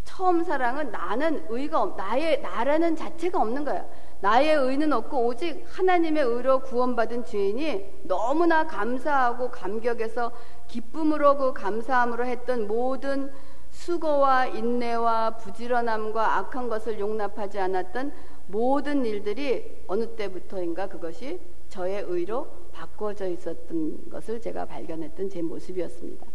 처음 0.04 0.44
사랑은 0.44 0.90
나는 0.92 1.44
의가 1.48 1.82
없, 1.82 1.96
나의 1.96 2.40
나라는 2.40 2.96
자체가 2.96 3.40
없는 3.40 3.64
거야. 3.64 3.84
나의 4.20 4.54
의는 4.54 4.92
없고 4.92 5.26
오직 5.26 5.64
하나님의 5.68 6.22
의로 6.22 6.60
구원받은 6.60 7.24
죄인이 7.24 8.02
너무나 8.04 8.66
감사하고 8.66 9.50
감격해서 9.50 10.32
기쁨으로 10.68 11.36
그 11.36 11.52
감사함으로 11.52 12.24
했던 12.24 12.66
모든 12.66 13.30
수고와 13.70 14.46
인내와 14.46 15.36
부지런함과 15.36 16.38
악한 16.38 16.68
것을 16.68 16.98
용납하지 16.98 17.58
않았던 17.58 18.12
모든 18.46 19.04
일들이 19.04 19.82
어느 19.86 20.06
때부터인가 20.16 20.88
그것이 20.88 21.38
저의 21.68 22.04
의로 22.08 22.46
바꿔져 22.72 23.28
있었던 23.28 24.08
것을 24.10 24.40
제가 24.40 24.64
발견했던 24.64 25.28
제 25.28 25.42
모습이었습니다. 25.42 26.26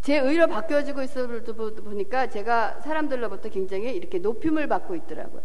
제 0.00 0.18
의로 0.18 0.46
바뀌어지고 0.46 1.02
때 1.44 1.52
보니까 1.82 2.28
제가 2.28 2.80
사람들로부터 2.80 3.48
굉장히 3.50 3.94
이렇게 3.94 4.18
높임을 4.18 4.66
받고 4.66 4.96
있더라고요. 4.96 5.42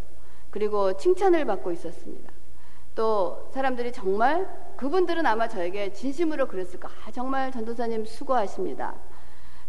그리고 0.50 0.96
칭찬을 0.98 1.46
받고 1.46 1.72
있었습니다. 1.72 2.32
또 2.96 3.48
사람들이 3.52 3.92
정말 3.92 4.48
그분들은 4.78 5.26
아마 5.26 5.48
저에게 5.48 5.94
진심으로 5.94 6.48
그랬을 6.48 6.80
까 6.80 6.90
아, 7.06 7.12
정말 7.12 7.52
전도사님 7.52 8.06
수고하십니다. 8.06 8.96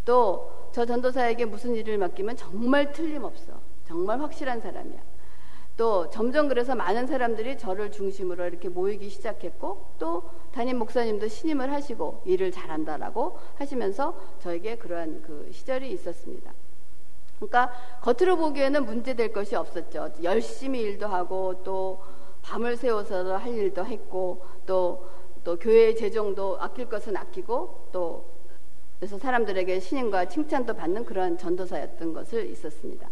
또 0.04 0.58
저 0.72 0.84
전도사에게 0.84 1.44
무슨 1.46 1.74
일을 1.74 1.98
맡기면 1.98 2.36
정말 2.36 2.92
틀림없어. 2.92 3.60
정말 3.86 4.20
확실한 4.20 4.60
사람이야. 4.60 5.00
또 5.76 6.10
점점 6.10 6.48
그래서 6.48 6.74
많은 6.74 7.06
사람들이 7.06 7.56
저를 7.56 7.90
중심으로 7.92 8.46
이렇게 8.46 8.68
모이기 8.68 9.08
시작했고 9.08 9.94
또 9.98 10.30
담임 10.52 10.78
목사님도 10.78 11.28
신임을 11.28 11.72
하시고 11.72 12.22
일을 12.26 12.50
잘한다라고 12.50 13.38
하시면서 13.54 14.18
저에게 14.40 14.76
그러한 14.76 15.22
그 15.22 15.48
시절이 15.52 15.90
있었습니다. 15.92 16.52
그러니까 17.38 17.72
겉으로 18.02 18.36
보기에는 18.36 18.84
문제될 18.84 19.32
것이 19.32 19.56
없었죠. 19.56 20.10
열심히 20.22 20.80
일도 20.80 21.06
하고 21.06 21.62
또 21.64 22.02
밤을 22.42 22.76
새워서 22.76 23.36
할 23.36 23.54
일도 23.54 23.84
했고 23.84 24.44
또, 24.66 25.08
또 25.44 25.56
교회의 25.58 25.96
재정도 25.96 26.58
아낄 26.60 26.88
것은 26.88 27.16
아끼고 27.16 27.88
또 27.92 28.38
그래서 28.98 29.16
사람들에게 29.16 29.78
신임과 29.78 30.26
칭찬도 30.26 30.74
받는 30.74 31.04
그런 31.04 31.38
전도사였던 31.38 32.12
것을 32.12 32.50
있었습니다. 32.50 33.08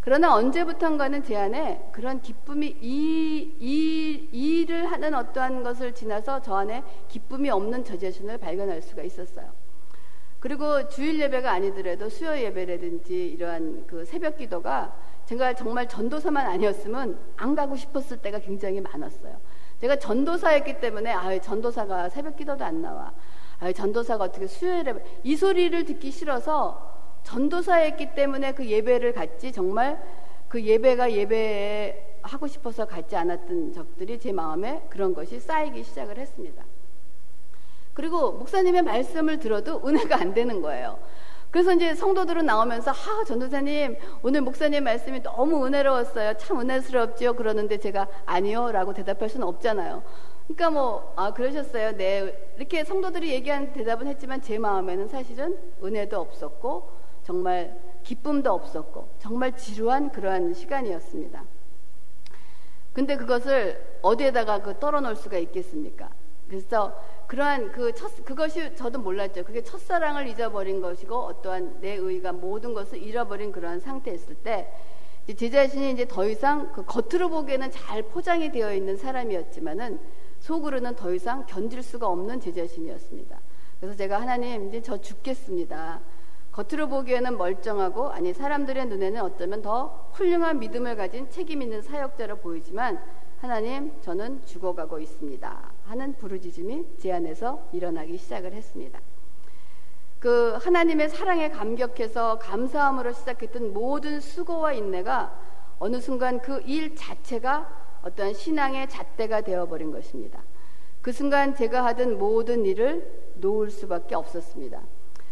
그러나 0.00 0.34
언제부턴가는 0.34 1.24
제 1.24 1.36
안에 1.36 1.90
그런 1.92 2.22
기쁨이 2.22 2.76
이, 2.80 3.54
이, 3.60 4.62
일을 4.62 4.90
하는 4.90 5.14
어떠한 5.14 5.62
것을 5.62 5.94
지나서 5.94 6.40
저 6.40 6.54
안에 6.54 6.82
기쁨이 7.08 7.50
없는 7.50 7.84
저 7.84 7.98
자신을 7.98 8.38
발견할 8.38 8.80
수가 8.80 9.02
있었어요. 9.02 9.59
그리고 10.40 10.88
주일 10.88 11.20
예배가 11.20 11.52
아니더라도 11.52 12.08
수요 12.08 12.36
예배라든지 12.36 13.28
이러한 13.28 13.84
그 13.86 14.04
새벽 14.06 14.38
기도가 14.38 14.96
제가 15.26 15.54
정말 15.54 15.86
전도사만 15.86 16.46
아니었으면 16.46 17.18
안 17.36 17.54
가고 17.54 17.76
싶었을 17.76 18.16
때가 18.16 18.38
굉장히 18.40 18.80
많았어요. 18.80 19.38
제가 19.80 19.96
전도사였기 19.96 20.80
때문에 20.80 21.12
아 21.12 21.38
전도사가 21.38 22.08
새벽 22.08 22.36
기도도 22.36 22.64
안 22.64 22.80
나와. 22.80 23.12
아 23.60 23.70
전도사가 23.70 24.24
어떻게 24.24 24.46
수요 24.46 24.78
예배 24.78 24.94
이 25.24 25.36
소리를 25.36 25.84
듣기 25.84 26.10
싫어서 26.10 27.20
전도사였기 27.22 28.14
때문에 28.14 28.52
그 28.52 28.64
예배를 28.64 29.12
갔지 29.12 29.52
정말 29.52 30.02
그 30.48 30.64
예배가 30.64 31.12
예배 31.12 32.18
하고 32.22 32.46
싶어서 32.46 32.86
갔지 32.86 33.14
않았던 33.14 33.74
적들이 33.74 34.18
제 34.18 34.32
마음에 34.32 34.82
그런 34.88 35.12
것이 35.12 35.38
쌓이기 35.38 35.84
시작을 35.84 36.18
했습니다. 36.18 36.69
그리고 37.94 38.32
목사님의 38.32 38.82
말씀을 38.82 39.38
들어도 39.38 39.82
은혜가 39.86 40.20
안 40.20 40.34
되는 40.34 40.62
거예요. 40.62 40.98
그래서 41.50 41.72
이제 41.72 41.94
성도들은 41.94 42.46
나오면서 42.46 42.92
하 42.92 43.24
전도사님 43.24 43.96
오늘 44.22 44.40
목사님 44.40 44.84
말씀이 44.84 45.22
너무 45.22 45.66
은혜로웠어요. 45.66 46.34
참 46.38 46.60
은혜스럽지요. 46.60 47.34
그러는데 47.34 47.78
제가 47.78 48.06
아니요라고 48.24 48.94
대답할 48.94 49.28
수는 49.28 49.46
없잖아요. 49.46 50.02
그러니까 50.46 50.70
뭐 50.70 51.12
아 51.16 51.32
그러셨어요. 51.34 51.96
네 51.96 52.52
이렇게 52.56 52.84
성도들이 52.84 53.30
얘기한 53.30 53.72
대답은 53.72 54.06
했지만 54.06 54.40
제 54.40 54.58
마음에는 54.58 55.08
사실은 55.08 55.58
은혜도 55.82 56.18
없었고 56.20 56.90
정말 57.24 57.76
기쁨도 58.04 58.52
없었고 58.52 59.08
정말 59.18 59.56
지루한 59.56 60.10
그러한 60.10 60.54
시간이었습니다. 60.54 61.44
근데 62.92 63.16
그것을 63.16 63.98
어디에다가 64.02 64.62
그 64.62 64.78
떨어놓을 64.78 65.16
수가 65.16 65.36
있겠습니까? 65.38 66.08
그래서 66.48 66.96
그러한 67.30 67.70
그 67.70 67.94
첫, 67.94 68.24
그것이 68.24 68.74
저도 68.74 68.98
몰랐죠. 68.98 69.44
그게 69.44 69.62
첫사랑을 69.62 70.26
잊어버린 70.26 70.80
것이고 70.80 71.14
어떠한 71.14 71.78
내 71.80 71.94
의가 71.94 72.32
모든 72.32 72.74
것을 72.74 73.00
잃어버린 73.00 73.52
그러한 73.52 73.78
상태였을 73.78 74.34
때, 74.34 74.68
제 75.36 75.48
자신이 75.48 75.92
이제 75.92 76.08
더 76.08 76.26
이상 76.28 76.72
그 76.72 76.84
겉으로 76.84 77.28
보기에는 77.28 77.70
잘 77.70 78.02
포장이 78.02 78.50
되어 78.50 78.74
있는 78.74 78.96
사람이었지만은 78.96 80.00
속으로는 80.40 80.96
더 80.96 81.14
이상 81.14 81.46
견딜 81.46 81.84
수가 81.84 82.08
없는 82.08 82.40
제 82.40 82.52
자신이었습니다. 82.52 83.38
그래서 83.78 83.96
제가 83.96 84.20
하나님 84.20 84.66
이제 84.66 84.82
저 84.82 85.00
죽겠습니다. 85.00 86.00
겉으로 86.50 86.88
보기에는 86.88 87.38
멀쩡하고 87.38 88.10
아니 88.10 88.34
사람들의 88.34 88.86
눈에는 88.86 89.20
어쩌면 89.20 89.62
더 89.62 90.10
훌륭한 90.14 90.58
믿음을 90.58 90.96
가진 90.96 91.30
책임 91.30 91.62
있는 91.62 91.80
사역자로 91.80 92.38
보이지만 92.38 93.00
하나님 93.38 93.92
저는 94.02 94.44
죽어가고 94.46 94.98
있습니다. 94.98 95.79
하는 95.90 96.14
부르짖음이 96.14 96.98
제 96.98 97.12
안에서 97.12 97.68
일어나기 97.72 98.16
시작을 98.16 98.52
했습니다. 98.52 99.00
그 100.20 100.56
하나님의 100.62 101.08
사랑에 101.08 101.50
감격해서 101.50 102.38
감사함으로 102.38 103.12
시작했던 103.12 103.72
모든 103.72 104.20
수고와 104.20 104.72
인내가 104.72 105.36
어느 105.80 106.00
순간 106.00 106.40
그 106.40 106.62
일 106.64 106.94
자체가 106.94 107.98
어떠한 108.04 108.34
신앙의 108.34 108.88
잣대가 108.88 109.40
되어버린 109.40 109.90
것입니다. 109.90 110.44
그 111.02 111.10
순간 111.10 111.56
제가 111.56 111.84
하던 111.86 112.18
모든 112.18 112.64
일을 112.66 113.32
놓을 113.34 113.70
수밖에 113.72 114.14
없었습니다. 114.14 114.80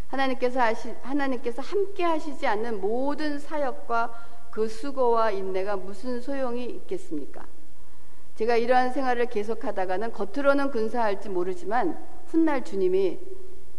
하나님께서 0.09 0.61
하시, 0.61 0.91
하나님께서 1.03 1.63
함께 1.63 2.03
하시지 2.03 2.45
않는 2.49 2.81
모든 2.81 3.39
사역과 3.39 4.13
그 4.51 4.67
수고와 4.67 5.31
인내가 5.31 5.77
무슨 5.77 6.21
소용이 6.21 6.65
있겠습니까? 6.65 7.47
제가 8.39 8.55
이러한 8.55 8.93
생활을 8.93 9.27
계속하다가는 9.27 10.13
겉으로는 10.13 10.71
근사할지 10.71 11.29
모르지만 11.29 11.99
훗날 12.27 12.65
주님이 12.65 13.19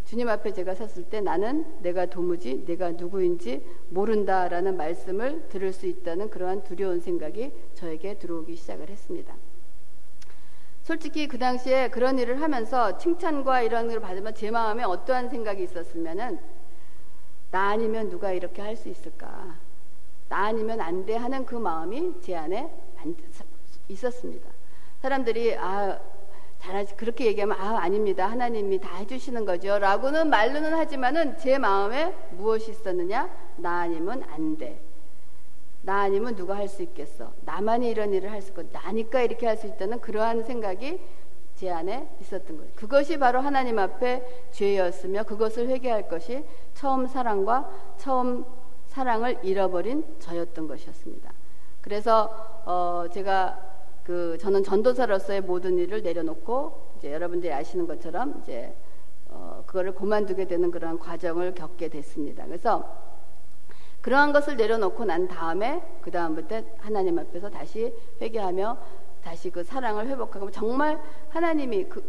주님 0.03 0.27
앞에 0.27 0.51
제가 0.51 0.75
섰을 0.75 1.05
때 1.05 1.21
나는 1.21 1.65
내가 1.81 2.07
도무지 2.07 2.65
내가 2.65 2.91
누구인지 2.91 3.65
모른다라는 3.87 4.75
말씀을 4.75 5.47
들을 5.47 5.71
수 5.71 5.85
있다는 5.87 6.29
그러한 6.29 6.65
두려운 6.65 6.99
생각이 6.99 7.53
저에게 7.75 8.15
들어오기 8.15 8.57
시작을 8.57 8.89
했습니다. 8.89 9.33
솔직히 10.83 11.29
그 11.29 11.37
당시에 11.37 11.87
그런 11.87 12.19
일을 12.19 12.41
하면서 12.41 12.97
칭찬과 12.97 13.61
이런 13.61 13.87
걸 13.87 14.01
받으면 14.01 14.35
제 14.35 14.51
마음에 14.51 14.83
어떠한 14.83 15.29
생각이 15.29 15.63
있었으면은 15.63 16.37
나 17.51 17.69
아니면 17.69 18.09
누가 18.09 18.33
이렇게 18.33 18.61
할 18.61 18.75
수 18.75 18.89
있을까? 18.89 19.57
나 20.27 20.47
아니면 20.47 20.81
안 20.81 21.05
돼 21.05 21.15
하는 21.15 21.45
그 21.45 21.55
마음이 21.55 22.19
제 22.19 22.35
안에 22.35 22.69
있었습니다. 23.89 24.49
사람들이 25.01 25.55
아 25.57 25.99
잘하지 26.59 26.95
그렇게 26.95 27.25
얘기하면 27.27 27.57
아 27.59 27.77
아닙니다 27.79 28.27
하나님이 28.27 28.79
다 28.79 28.97
해주시는 28.97 29.45
거죠라고는 29.45 30.29
말로는 30.29 30.73
하지만은 30.73 31.37
제 31.37 31.57
마음에 31.57 32.13
무엇이 32.31 32.71
있었느냐 32.71 33.29
나 33.57 33.81
아니면 33.81 34.23
안 34.29 34.57
돼. 34.57 34.81
나 35.81 36.01
아니면 36.01 36.35
누가 36.35 36.57
할 36.57 36.67
수 36.67 36.83
있겠어. 36.83 37.31
나만이 37.45 37.89
이런 37.89 38.13
일을 38.13 38.31
할 38.31 38.41
수 38.41 38.49
있고 38.51 38.63
나니까 38.71 39.21
이렇게 39.21 39.47
할 39.47 39.57
수 39.57 39.67
있다는 39.67 40.01
그러한 40.01 40.43
생각이 40.43 40.99
제 41.55 41.69
안에 41.71 42.09
있었던 42.21 42.57
거예요. 42.57 42.71
그것이 42.75 43.17
바로 43.17 43.39
하나님 43.39 43.79
앞에 43.79 44.49
죄였으며 44.51 45.23
그것을 45.23 45.67
회개할 45.69 46.09
것이 46.09 46.43
처음 46.73 47.07
사랑과 47.07 47.69
처음 47.97 48.45
사랑을 48.87 49.39
잃어버린 49.43 50.03
저였던 50.19 50.67
것이었습니다. 50.67 51.31
그래서 51.81 52.61
어 52.65 53.05
제가 53.13 53.68
그 54.09 54.39
저는 54.39 54.63
전도사로서의 54.63 55.41
모든 55.41 55.77
일을 55.77 56.01
내려놓고 56.01 56.95
이제 56.97 57.13
여러분들이 57.13 57.53
아시는 57.53 57.85
것처럼 57.85 58.39
이제 58.41 58.73
어 59.27 59.61
그거를 59.67 59.93
그만두게 59.93 60.45
되는 60.45 60.71
그런 60.71 60.97
과정을 60.97 61.53
겪게 61.53 61.89
됐습니다. 61.89 62.43
그래서 62.47 62.91
그러한 64.01 64.33
것을 64.33 64.57
내려놓고 64.57 65.05
난 65.05 65.27
다음에 65.27 65.83
그 66.01 66.09
다음부터 66.09 66.63
하나님 66.79 67.19
앞에서 67.19 67.51
다시 67.51 67.93
회개하며 68.19 68.77
다시 69.23 69.51
그 69.51 69.63
사랑을 69.63 70.07
회복하고 70.07 70.49
정말 70.49 70.99
하나님이 71.29 71.83
그 71.83 72.03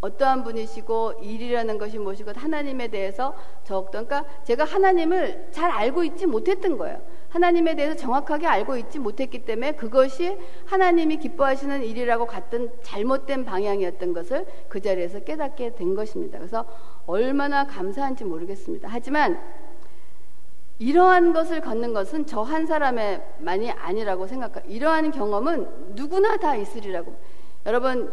어떠한 0.00 0.44
분이시고 0.44 1.20
일이라는 1.22 1.76
것이 1.76 1.98
무엇이고 1.98 2.32
하나님에 2.34 2.88
대해서 2.88 3.36
적던 3.64 4.06
그러니까 4.06 4.30
제가 4.44 4.64
하나님을 4.64 5.48
잘 5.50 5.70
알고 5.70 6.04
있지 6.04 6.24
못했던 6.24 6.78
거예요. 6.78 7.02
하나님에 7.34 7.74
대해서 7.74 7.96
정확하게 7.96 8.46
알고 8.46 8.76
있지 8.76 9.00
못했기 9.00 9.44
때문에 9.44 9.72
그것이 9.72 10.38
하나님이 10.66 11.16
기뻐하시는 11.16 11.82
일이라고 11.82 12.26
같은 12.26 12.70
잘못된 12.84 13.44
방향이었던 13.44 14.12
것을 14.12 14.46
그 14.68 14.80
자리에서 14.80 15.18
깨닫게 15.18 15.74
된 15.74 15.96
것입니다. 15.96 16.38
그래서 16.38 16.64
얼마나 17.06 17.66
감사한지 17.66 18.24
모르겠습니다. 18.24 18.88
하지만 18.88 19.40
이러한 20.78 21.32
것을 21.32 21.60
갖는 21.60 21.92
것은 21.92 22.24
저 22.26 22.44
한 22.44 22.66
사람의 22.66 23.20
만이 23.38 23.68
아니라고 23.72 24.28
생각합니다. 24.28 24.72
이러한 24.72 25.10
경험은 25.10 25.94
누구나 25.96 26.36
다 26.36 26.54
있으리라고. 26.54 27.16
여러분 27.66 28.12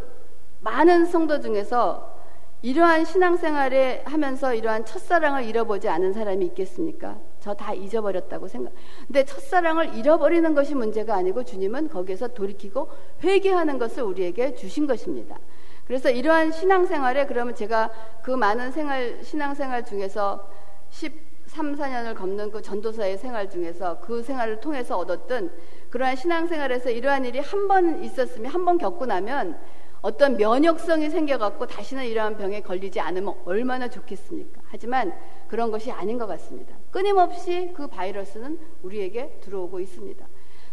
많은 0.61 1.05
성도 1.05 1.39
중에서 1.39 2.17
이러한 2.63 3.05
신앙생활에 3.05 4.01
하면서 4.05 4.55
이러한 4.55 4.85
첫사랑을 4.85 5.43
잃어보지 5.43 5.89
않은 5.89 6.11
사람이 6.13 6.43
있겠습니까? 6.47 7.19
저 7.41 7.53
다 7.55 7.73
잊어버렸다고 7.73 8.47
생각. 8.47 8.71
근데 9.07 9.25
첫사랑을 9.25 9.95
잃어버리는 9.95 10.53
것이 10.53 10.75
문제가 10.75 11.15
아니고 11.15 11.43
주님은 11.43 11.89
거기에서 11.89 12.27
돌이키고 12.29 12.89
회개하는 13.23 13.77
것을 13.79 14.03
우리에게 14.03 14.55
주신 14.55 14.87
것입니다. 14.87 15.37
그래서 15.85 16.09
이러한 16.09 16.51
신앙생활에 16.51 17.25
그러면 17.25 17.53
제가 17.55 17.89
그 18.23 18.31
많은 18.31 18.71
생활 18.71 19.19
신앙생활 19.23 19.83
중에서 19.83 20.47
13, 20.91 21.75
4년을 21.75 22.15
검는 22.15 22.51
그 22.51 22.61
전도사의 22.61 23.17
생활 23.17 23.49
중에서 23.49 23.99
그 23.99 24.21
생활을 24.23 24.59
통해서 24.61 24.97
얻었던 24.97 25.51
그러한 25.89 26.15
신앙생활에서 26.15 26.91
이러한 26.91 27.25
일이 27.25 27.39
한 27.39 27.67
번 27.67 28.03
있었으면 28.03 28.51
한 28.51 28.63
번 28.63 28.77
겪고 28.77 29.05
나면 29.07 29.57
어떤 30.01 30.37
면역성이 30.37 31.09
생겨갖고 31.09 31.67
다시는 31.67 32.05
이러한 32.05 32.37
병에 32.37 32.61
걸리지 32.61 32.99
않으면 32.99 33.35
얼마나 33.45 33.87
좋겠습니까? 33.87 34.61
하지만 34.65 35.13
그런 35.51 35.69
것이 35.69 35.91
아닌 35.91 36.17
것 36.17 36.27
같습니다. 36.27 36.73
끊임없이 36.91 37.71
그 37.73 37.85
바이러스는 37.87 38.57
우리에게 38.83 39.39
들어오고 39.41 39.81
있습니다. 39.81 40.25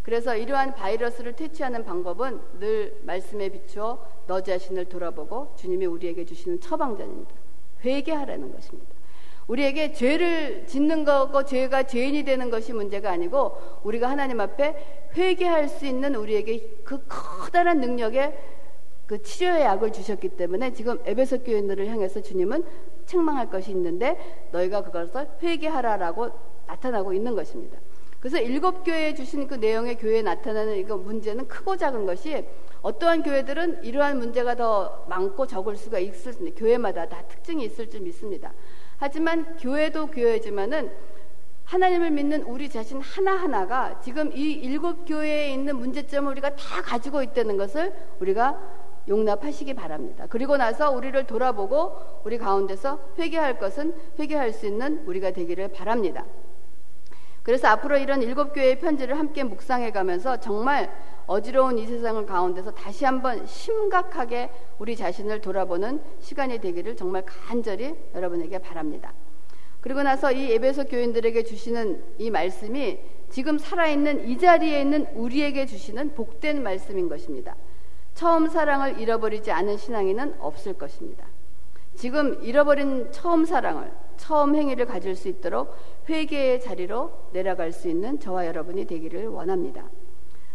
그래서 0.05 0.37
이러한 0.37 0.77
바이러스를 0.77 1.35
퇴치하는 1.35 1.85
방법은 1.85 2.41
늘 2.61 2.97
말씀에 3.03 3.49
비추어 3.49 4.07
너 4.29 4.41
자신을 4.41 4.85
돌아보고 4.85 5.57
주님이 5.57 5.87
우리에게 5.87 6.25
주시는 6.25 6.61
처방전입니다. 6.61 7.35
회개하라는 7.85 8.53
것입니다. 8.53 8.95
우리에게 9.49 9.95
죄를 9.95 10.69
짓는 10.69 11.05
거고 11.05 11.45
죄가 11.45 11.83
죄인이 11.83 12.23
되는 12.23 12.49
것이 12.49 12.73
문제가 12.73 13.11
아니고 13.11 13.81
우리가 13.83 14.09
하나님 14.09 14.41
앞에 14.41 15.11
회개할 15.17 15.69
수 15.69 15.87
있는 15.87 16.14
우리에게 16.14 16.83
그 16.85 17.05
커다란 17.09 17.81
능력에 17.81 18.33
그 19.09 19.23
치료의 19.23 19.62
약을 19.62 19.90
주셨기 19.90 20.29
때문에 20.29 20.75
지금 20.75 21.01
에베소 21.07 21.42
교인들을 21.42 21.88
향해서 21.88 22.21
주님은 22.21 22.62
책망할 23.07 23.49
것이 23.49 23.71
있는데 23.71 24.18
너희가 24.53 24.83
그것을 24.85 25.27
회개하라라고 25.42 26.31
나타나고 26.66 27.14
있는 27.14 27.35
것입니다. 27.35 27.79
그래서 28.21 28.38
일곱 28.38 28.85
교회에 28.85 29.14
주신 29.14 29.49
그 29.49 29.55
내용의 29.55 29.97
교회에 29.97 30.21
나타나는 30.21 30.77
이거 30.77 30.99
문제는 30.99 31.49
크고 31.49 31.79
작은 31.79 32.05
것이 32.05 32.44
어떠한 32.83 33.23
교회들은 33.23 33.83
이러한 33.83 34.18
문제가 34.18 34.55
더 34.55 35.07
많고 35.09 35.47
적을 35.47 35.77
수가 35.77 35.99
있을 36.01 36.35
수 36.35 36.40
있는데 36.40 36.61
교회마다 36.61 37.09
다 37.09 37.23
특징이 37.29 37.64
있을 37.64 37.88
줄 37.88 38.03
믿습니다. 38.03 38.53
하지만 38.99 39.57
교회도 39.57 40.09
교회지만은 40.09 40.92
하나님을 41.64 42.11
믿는 42.11 42.42
우리 42.42 42.68
자신 42.68 43.01
하나하나가 43.01 44.01
지금 44.01 44.33
이 44.35 44.53
일곱 44.53 45.07
교회에 45.07 45.51
있는 45.53 45.77
문제점을 45.77 46.31
우리가 46.33 46.57
다 46.57 46.83
가지고 46.83 47.23
있다는 47.23 47.57
것을 47.57 47.94
우리가 48.21 48.77
용납하시기 49.09 49.75
바랍니다. 49.75 50.27
그리고 50.29 50.56
나서 50.56 50.90
우리를 50.90 51.27
돌아보고 51.27 51.96
우리 52.25 52.38
가운데서 52.38 53.00
회개할 53.19 53.59
것은 53.59 53.94
회개할 54.19 54.52
수 54.52 54.67
있는 54.67 55.02
우리가 55.06 55.33
되기를 55.33 55.69
바랍니다. 55.69 56.25
그래서 57.42 57.69
앞으로 57.69 57.96
이런 57.96 58.23
일곱 58.23 58.52
교회의 58.52 58.79
편지를 58.79 59.19
함께 59.19 59.42
묵상해 59.42 59.90
가면서 59.90 60.38
정말 60.38 60.92
어지러운 61.27 61.79
이 61.79 61.87
세상을 61.87 62.27
가운데서 62.27 62.73
다시 62.73 63.04
한번 63.04 63.46
심각하게 63.46 64.50
우리 64.79 64.96
자신을 64.96 65.40
돌아보는 65.40 66.00
시간이 66.21 66.59
되기를 66.59 66.96
정말 66.96 67.23
간절히 67.25 67.94
여러분에게 68.15 68.59
바랍니다. 68.59 69.15
그리고 69.81 70.02
나서 70.02 70.33
이 70.33 70.52
에베소 70.52 70.85
교인들에게 70.85 71.42
주시는 71.44 72.02
이 72.19 72.31
말씀이 72.31 72.98
지금 73.31 73.59
살아있는 73.59 74.29
이 74.29 74.38
자리에 74.38 74.81
있는 74.81 75.06
우리에게 75.15 75.67
주시는 75.67 76.15
복된 76.15 76.63
말씀인 76.63 77.09
것입니다. 77.09 77.56
처음 78.19 78.48
사랑을 78.48 78.98
잃어버리지 78.98 79.52
않은 79.52 79.77
신앙인은 79.77 80.40
없을 80.40 80.73
것입니다. 80.73 81.25
지금 81.94 82.42
잃어버린 82.42 83.12
처음 83.12 83.44
사랑을, 83.44 83.92
처음 84.16 84.56
행위를 84.56 84.87
가질 84.87 85.14
수 85.14 85.29
있도록 85.29 85.77
회개의 86.08 86.60
자리로 86.60 87.29
내려갈 87.33 87.71
수 87.71 87.88
있는 87.88 88.19
저와 88.19 88.46
여러분이 88.46 88.87
되기를 88.87 89.29
원합니다. 89.29 89.88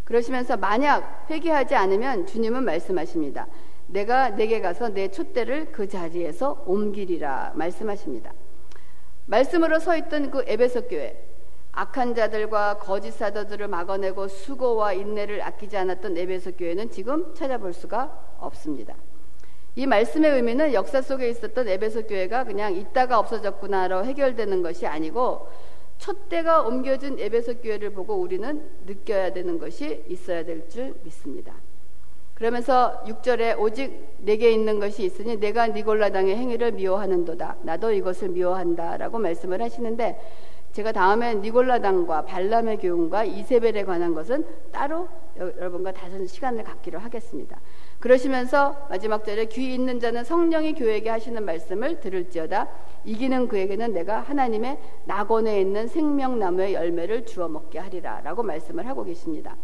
그러시면서 0.03 0.57
만약 0.57 1.25
회개하지 1.29 1.73
않으면 1.75 2.25
주님은 2.25 2.65
말씀하십니다. 2.65 3.47
내가 3.87 4.31
내게 4.31 4.59
가서 4.59 4.89
내 4.89 5.07
촛대를 5.07 5.71
그 5.71 5.87
자리에서 5.87 6.65
옮기리라 6.65 7.53
말씀하십니다. 7.55 8.33
말씀으로 9.25 9.79
서 9.79 9.95
있던 9.95 10.31
그 10.31 10.43
에베소 10.47 10.89
교회 10.89 11.32
악한 11.73 12.13
자들과 12.13 12.77
거짓 12.77 13.11
사도들을 13.11 13.67
막아내고 13.67 14.27
수고와 14.27 14.93
인내를 14.93 15.41
아끼지 15.41 15.75
않았던 15.75 16.17
에베소 16.17 16.51
교회는 16.53 16.91
지금 16.91 17.33
찾아볼 17.33 17.73
수가 17.73 18.35
없습니다. 18.39 18.93
이 19.75 19.87
말씀의 19.87 20.31
의미는 20.31 20.73
역사 20.73 21.01
속에 21.01 21.27
있었던 21.29 21.67
에베소 21.67 22.03
교회가 22.03 22.43
그냥 22.43 22.75
있다가 22.75 23.17
없어졌구나로 23.17 24.05
해결되는 24.05 24.61
것이 24.61 24.85
아니고 24.85 25.47
촛대가 25.97 26.61
옮겨진 26.61 27.17
에베소 27.19 27.55
교회를 27.61 27.89
보고 27.91 28.15
우리는 28.15 28.69
느껴야 28.85 29.33
되는 29.33 29.57
것이 29.57 30.03
있어야 30.09 30.45
될 30.45 30.69
줄 30.69 30.93
믿습니다. 31.03 31.55
그러면서 32.35 33.01
6절에 33.07 33.59
오직 33.59 34.15
내게 34.17 34.51
있는 34.51 34.79
것이 34.79 35.03
있으니 35.03 35.37
내가 35.37 35.67
니골라당의 35.67 36.35
행위를 36.35 36.73
미워하는도다. 36.73 37.57
나도 37.63 37.91
이것을 37.93 38.29
미워한다라고 38.29 39.17
말씀을 39.17 39.61
하시는데 39.61 40.19
제가 40.73 40.91
다음에 40.91 41.35
니골라당과 41.35 42.25
발람의 42.25 42.77
교훈과 42.79 43.23
이세벨에 43.25 43.83
관한 43.83 44.13
것은 44.15 44.43
따로 44.71 45.07
여러분과 45.37 45.91
다른 45.91 46.25
시간을 46.25 46.63
갖기로 46.63 46.99
하겠습니다. 46.99 47.59
그러시면서 47.99 48.87
마지막 48.89 49.23
절에 49.23 49.45
귀 49.45 49.73
있는 49.73 49.99
자는 49.99 50.23
성령이 50.23 50.73
교회에게 50.73 51.09
하시는 51.09 51.43
말씀을 51.45 51.99
들을지어다 51.99 52.67
이기는 53.05 53.47
그에게는 53.47 53.93
내가 53.93 54.19
하나님의 54.21 54.79
낙원에 55.05 55.61
있는 55.61 55.87
생명나무의 55.87 56.73
열매를 56.73 57.25
주어 57.25 57.47
먹게 57.47 57.79
하리라 57.79 58.21
라고 58.21 58.41
말씀을 58.43 58.87
하고 58.87 59.03
계십니다. 59.03 59.55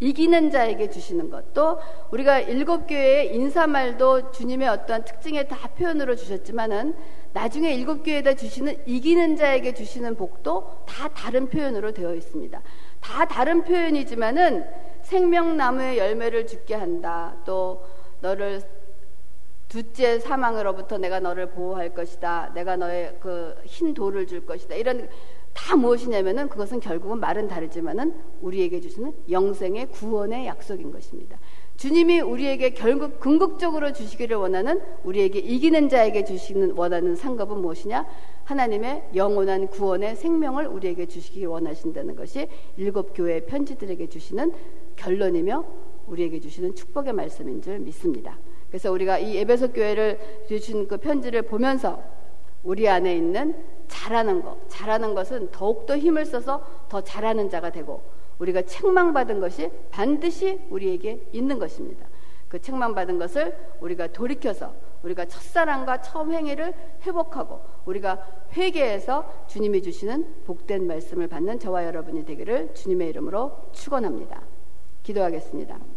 이기는 0.00 0.50
자에게 0.50 0.90
주시는 0.90 1.30
것. 1.30 1.54
또 1.54 1.78
우리가 2.10 2.40
일곱 2.40 2.86
교회의 2.86 3.34
인사말도 3.34 4.30
주님의 4.32 4.68
어떠한 4.68 5.04
특징의 5.04 5.48
다 5.48 5.68
표현으로 5.68 6.16
주셨지만은 6.16 6.94
나중에 7.32 7.74
일곱 7.74 8.02
교회에다 8.02 8.34
주시는 8.34 8.82
이기는 8.86 9.36
자에게 9.36 9.74
주시는 9.74 10.16
복도 10.16 10.84
다 10.86 11.08
다른 11.08 11.48
표현으로 11.48 11.92
되어 11.92 12.14
있습니다. 12.14 12.62
다 13.00 13.24
다른 13.26 13.62
표현이지만은 13.64 14.66
생명나무의 15.02 15.98
열매를 15.98 16.46
죽게 16.46 16.74
한다. 16.74 17.36
또 17.44 17.84
너를 18.20 18.62
둘째 19.68 20.18
사망으로부터 20.18 20.96
내가 20.98 21.20
너를 21.20 21.50
보호할 21.50 21.92
것이다. 21.92 22.52
내가 22.54 22.76
너의 22.76 23.16
그 23.20 23.54
흰 23.66 23.94
돌을 23.94 24.26
줄 24.26 24.46
것이다. 24.46 24.74
이런 24.74 25.08
다 25.56 25.74
무엇이냐면은 25.74 26.48
그것은 26.48 26.80
결국은 26.80 27.18
말은 27.18 27.48
다르지만은 27.48 28.14
우리에게 28.42 28.80
주시는 28.80 29.12
영생의 29.30 29.90
구원의 29.90 30.46
약속인 30.46 30.92
것입니다. 30.92 31.38
주님이 31.78 32.20
우리에게 32.20 32.70
결국 32.70 33.18
궁극적으로 33.20 33.92
주시기를 33.92 34.36
원하는 34.36 34.80
우리에게 35.02 35.38
이기는 35.38 35.88
자에게 35.88 36.24
주시는 36.24 36.72
원하는 36.76 37.16
상급은 37.16 37.58
무엇이냐? 37.58 38.06
하나님의 38.44 39.08
영원한 39.14 39.66
구원의 39.68 40.16
생명을 40.16 40.66
우리에게 40.66 41.06
주시기 41.06 41.46
원하신다는 41.46 42.16
것이 42.16 42.48
일곱 42.76 43.12
교회 43.14 43.40
편지들에게 43.40 44.08
주시는 44.08 44.52
결론이며 44.96 45.64
우리에게 46.06 46.38
주시는 46.38 46.74
축복의 46.74 47.14
말씀인 47.14 47.62
줄 47.62 47.78
믿습니다. 47.78 48.38
그래서 48.68 48.92
우리가 48.92 49.18
이 49.18 49.38
에베소 49.38 49.72
교회를 49.72 50.18
주신 50.48 50.86
그 50.86 50.98
편지를 50.98 51.42
보면서 51.42 52.02
우리 52.62 52.88
안에 52.88 53.16
있는 53.16 53.54
잘하는 53.88 54.42
것, 54.42 54.68
잘하는 54.68 55.14
것은 55.14 55.50
더욱더 55.50 55.96
힘을 55.96 56.24
써서 56.24 56.64
더 56.88 57.00
잘하는 57.00 57.50
자가 57.50 57.70
되고 57.70 58.02
우리가 58.38 58.62
책망받은 58.62 59.40
것이 59.40 59.70
반드시 59.90 60.60
우리에게 60.70 61.28
있는 61.32 61.58
것입니다. 61.58 62.06
그 62.48 62.60
책망받은 62.60 63.18
것을 63.18 63.56
우리가 63.80 64.08
돌이켜서 64.08 64.74
우리가 65.02 65.26
첫사랑과 65.26 66.00
처음 66.00 66.32
행위를 66.32 66.74
회복하고 67.02 67.60
우리가 67.84 68.24
회개해서 68.52 69.46
주님이 69.46 69.82
주시는 69.82 70.44
복된 70.44 70.86
말씀을 70.86 71.28
받는 71.28 71.58
저와 71.58 71.86
여러분이 71.86 72.24
되기를 72.24 72.74
주님의 72.74 73.08
이름으로 73.10 73.70
축원합니다. 73.72 74.42
기도하겠습니다. 75.02 75.95